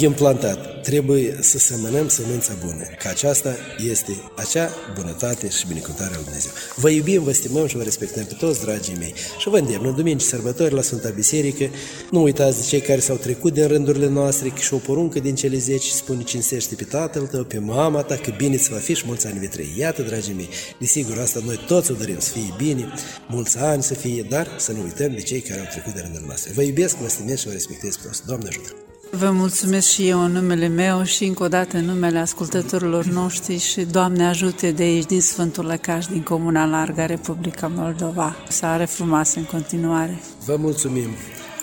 implantat. 0.00 0.80
Trebuie 0.82 1.36
să 1.40 1.58
semănăm 1.58 2.08
sămânța 2.08 2.52
bună, 2.64 2.84
că 2.98 3.08
aceasta 3.08 3.56
este 3.90 4.12
acea 4.36 4.70
bunătate 4.94 5.48
și 5.48 5.66
binecuvântare 5.66 6.14
al 6.14 6.22
Dumnezeu. 6.22 6.50
Vă 6.76 6.90
iubim, 6.90 7.22
vă 7.22 7.32
stimăm 7.32 7.66
și 7.66 7.76
vă 7.76 7.82
respectăm 7.82 8.24
pe 8.24 8.34
toți, 8.34 8.60
dragii 8.60 8.96
mei. 8.98 9.14
Și 9.38 9.48
vă 9.48 9.58
îndemn, 9.58 9.86
în 9.86 9.94
duminici 9.94 10.22
sărbători 10.22 10.74
la 10.74 10.82
Sfânta 10.82 11.08
Biserică, 11.08 11.70
nu 12.10 12.22
uitați 12.22 12.58
de 12.60 12.66
cei 12.66 12.80
care 12.80 13.00
s-au 13.00 13.16
trecut 13.16 13.52
din 13.52 13.66
rândurile 13.66 14.08
noastre, 14.08 14.48
că 14.48 14.60
și 14.60 14.74
o 14.74 14.76
poruncă 14.76 15.20
din 15.20 15.34
cele 15.34 15.58
zeci 15.58 15.86
spune 15.86 16.22
cinstește 16.22 16.74
pe 16.74 16.84
tatăl 16.84 17.26
tău, 17.26 17.44
pe 17.44 17.58
mama 17.58 18.02
ta, 18.02 18.16
că 18.16 18.32
bine 18.36 18.56
să 18.56 18.68
va 18.72 18.78
fi 18.78 18.94
și 18.94 19.02
mulți 19.06 19.26
ani 19.26 19.38
vei 19.38 19.74
Iată, 19.78 20.02
dragii 20.02 20.34
mei, 20.34 20.48
desigur, 20.78 21.18
asta 21.18 21.40
noi 21.44 21.60
toți 21.66 21.90
o 21.90 21.94
dorim 21.94 22.18
să 22.18 22.30
fie 22.30 22.54
bine, 22.56 22.92
mulți 23.28 23.58
ani 23.58 23.82
să 23.82 23.94
fie, 23.94 24.26
dar 24.28 24.48
să 24.58 24.72
nu 24.72 24.82
uităm 24.82 25.12
de 25.14 25.20
cei 25.20 25.40
care 25.40 25.60
au 25.60 25.66
trecut 25.70 25.92
din 25.92 26.00
rândurile 26.02 26.26
noastre. 26.26 26.52
Vă 26.54 26.62
iubesc, 26.62 26.96
vă 26.96 27.08
stimez 27.08 27.38
și 27.38 27.46
vă 27.46 27.52
respectez 27.52 27.96
pe 27.96 28.06
toți. 28.06 28.26
Doamne 28.26 28.48
ajută! 28.48 28.85
Vă 29.10 29.30
mulțumesc 29.30 29.88
și 29.88 30.08
eu 30.08 30.20
în 30.20 30.32
numele 30.32 30.66
meu 30.66 31.02
și 31.02 31.24
încă 31.24 31.42
o 31.42 31.48
dată 31.48 31.76
în 31.76 31.84
numele 31.84 32.18
ascultătorilor 32.18 33.04
noștri 33.04 33.58
și 33.58 33.84
Doamne 33.84 34.26
ajute 34.26 34.70
de 34.70 34.82
aici 34.82 35.06
din 35.06 35.20
Sfântul 35.20 35.64
Lăcaș, 35.64 36.06
din 36.06 36.22
Comuna 36.22 36.66
Larga, 36.66 37.06
Republica 37.06 37.70
Moldova. 37.74 38.36
Să 38.48 38.66
are 38.66 38.84
frumoasă 38.84 39.38
în 39.38 39.44
continuare. 39.44 40.20
Vă 40.44 40.56
mulțumim 40.58 41.08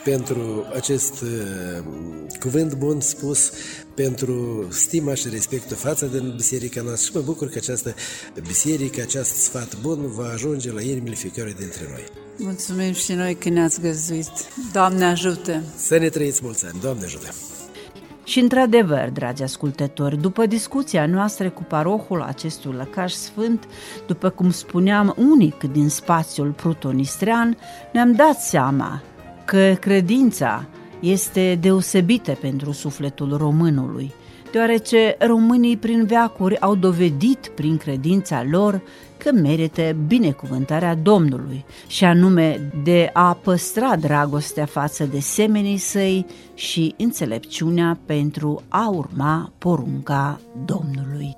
pentru 0.03 0.65
acest 0.75 1.21
uh, 1.21 1.83
cuvânt 2.39 2.75
bun 2.75 2.99
spus, 2.99 3.51
pentru 3.93 4.65
stima 4.69 5.13
și 5.13 5.29
respectul 5.29 5.75
față 5.75 6.05
de 6.05 6.19
biserica 6.35 6.81
noastră 6.81 7.05
și 7.05 7.15
mă 7.15 7.21
bucur 7.21 7.47
că 7.49 7.57
această 7.57 7.93
biserică, 8.47 9.01
acest 9.01 9.35
sfat 9.35 9.81
bun 9.81 10.11
va 10.11 10.29
ajunge 10.33 10.71
la 10.71 10.81
inimile 10.81 11.15
fiecare 11.15 11.55
dintre 11.59 11.87
noi. 11.89 12.03
Mulțumim 12.37 12.93
și 12.93 13.13
noi 13.13 13.35
că 13.35 13.49
ne-ați 13.49 13.81
găzuit. 13.81 14.31
Doamne 14.71 15.05
ajută! 15.05 15.61
Să 15.75 15.97
ne 15.97 16.09
trăiți 16.09 16.39
mulți 16.43 16.65
ani, 16.65 16.79
Doamne 16.81 17.03
ajută! 17.03 17.33
Și 18.23 18.39
într-adevăr, 18.39 19.09
dragi 19.09 19.43
ascultători, 19.43 20.21
după 20.21 20.45
discuția 20.45 21.05
noastră 21.05 21.49
cu 21.49 21.63
parohul 21.63 22.21
acestui 22.21 22.71
lăcaș 22.71 23.13
sfânt, 23.13 23.63
după 24.07 24.29
cum 24.29 24.51
spuneam, 24.51 25.15
unic 25.17 25.63
din 25.63 25.89
spațiul 25.89 26.51
prutonistrian, 26.51 27.57
ne-am 27.93 28.11
dat 28.11 28.41
seama 28.41 29.01
că 29.45 29.73
credința 29.79 30.65
este 30.99 31.57
deosebită 31.61 32.31
pentru 32.31 32.71
sufletul 32.71 33.37
românului, 33.37 34.13
deoarece 34.51 35.15
românii 35.19 35.77
prin 35.77 36.05
veacuri 36.05 36.59
au 36.59 36.75
dovedit 36.75 37.51
prin 37.55 37.77
credința 37.77 38.43
lor 38.49 38.81
că 39.17 39.31
merită 39.31 39.95
binecuvântarea 40.07 40.95
Domnului, 40.95 41.65
și 41.87 42.03
anume 42.03 42.71
de 42.83 43.09
a 43.13 43.33
păstra 43.43 43.95
dragostea 43.95 44.65
față 44.65 45.03
de 45.03 45.19
semenii 45.19 45.77
săi 45.77 46.25
și 46.53 46.95
înțelepciunea 46.97 47.99
pentru 48.05 48.61
a 48.67 48.89
urma 48.89 49.51
porunca 49.57 50.39
Domnului. 50.65 51.37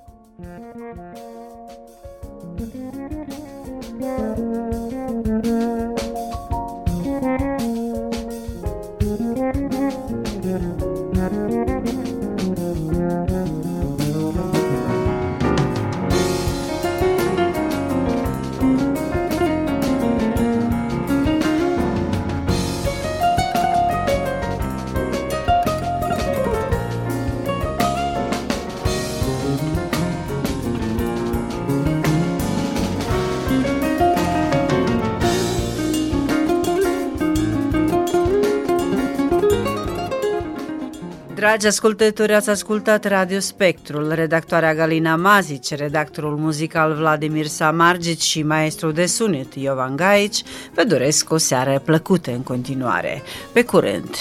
Dragi 41.45 41.67
ascultători, 41.67 42.33
ați 42.33 42.49
ascultat 42.49 43.05
Radio 43.05 43.39
Spectrul, 43.39 44.11
redactoarea 44.13 44.75
Galina 44.75 45.15
Mazici, 45.15 45.75
redactorul 45.75 46.37
muzical 46.37 46.93
Vladimir 46.93 47.45
Samargic 47.45 48.19
și 48.19 48.43
maestru 48.43 48.91
de 48.91 49.05
sunet 49.05 49.55
Iovan 49.55 49.95
Gaici 49.95 50.43
vă 50.73 50.83
doresc 50.83 51.31
o 51.31 51.37
seară 51.37 51.81
plăcută 51.85 52.31
în 52.31 52.43
continuare. 52.43 53.23
Pe 53.51 53.63
curând! 53.63 54.15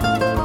It's 0.00 0.37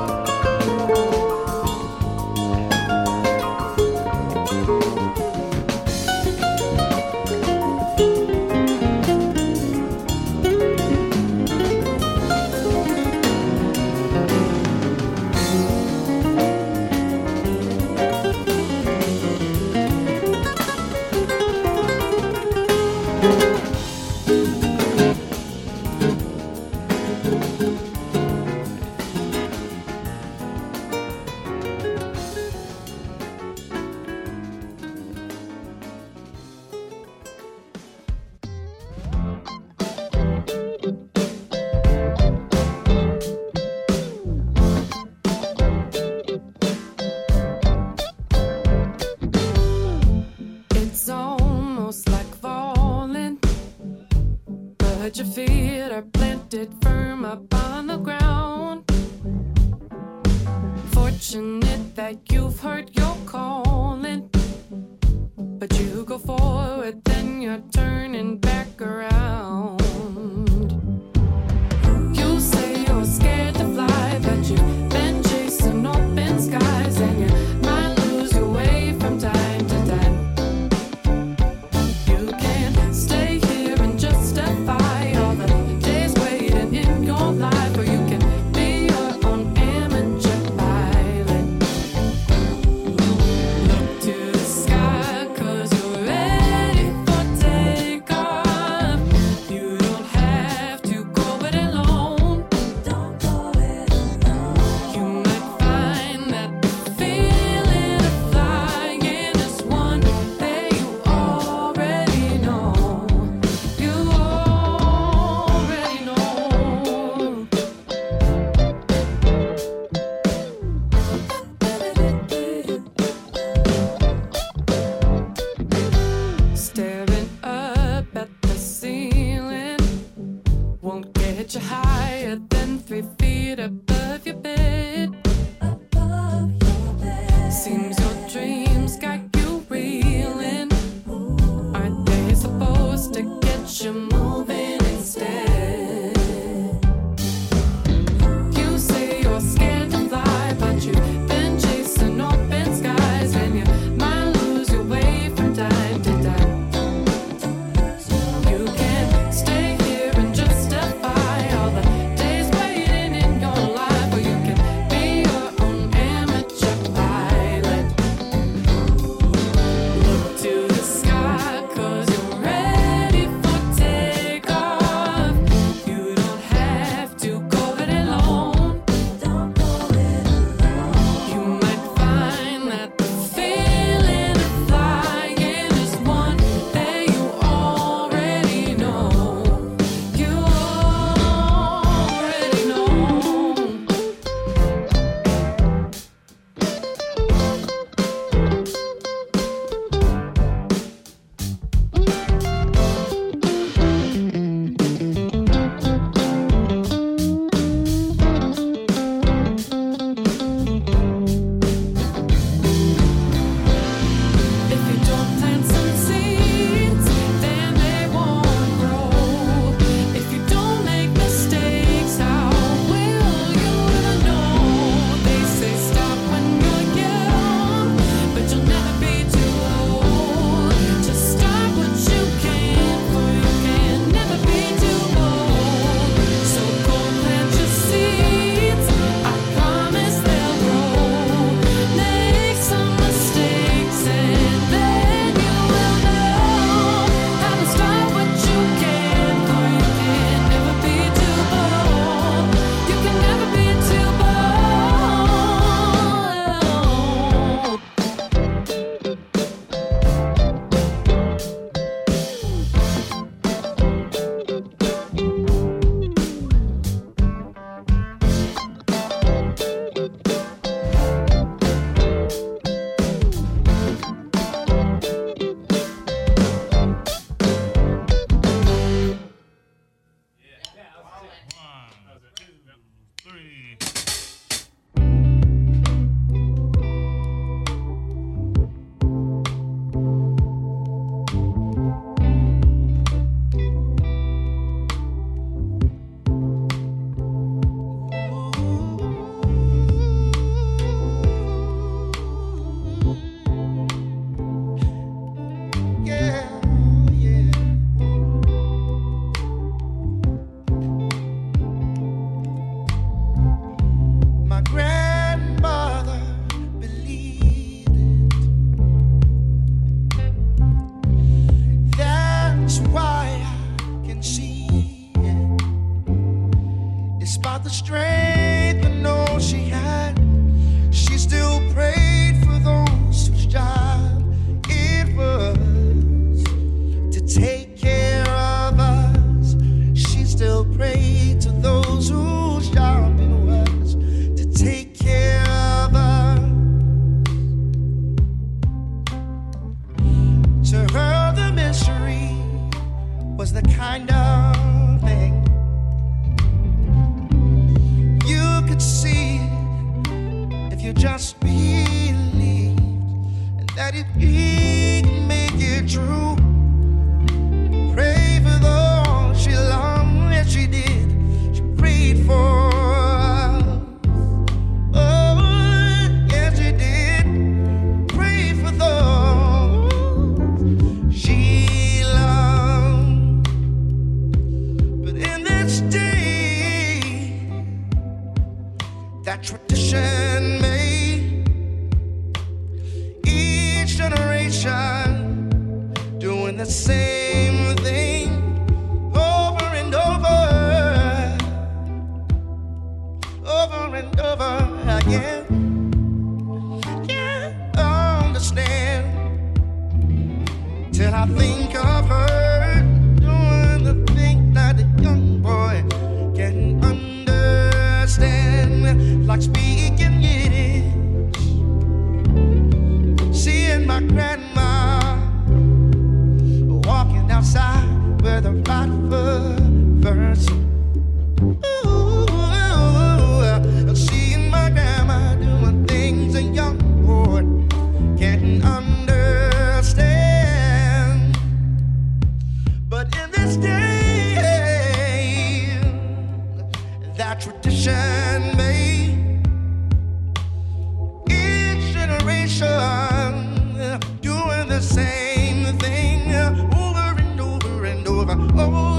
Oh. 458.51 458.92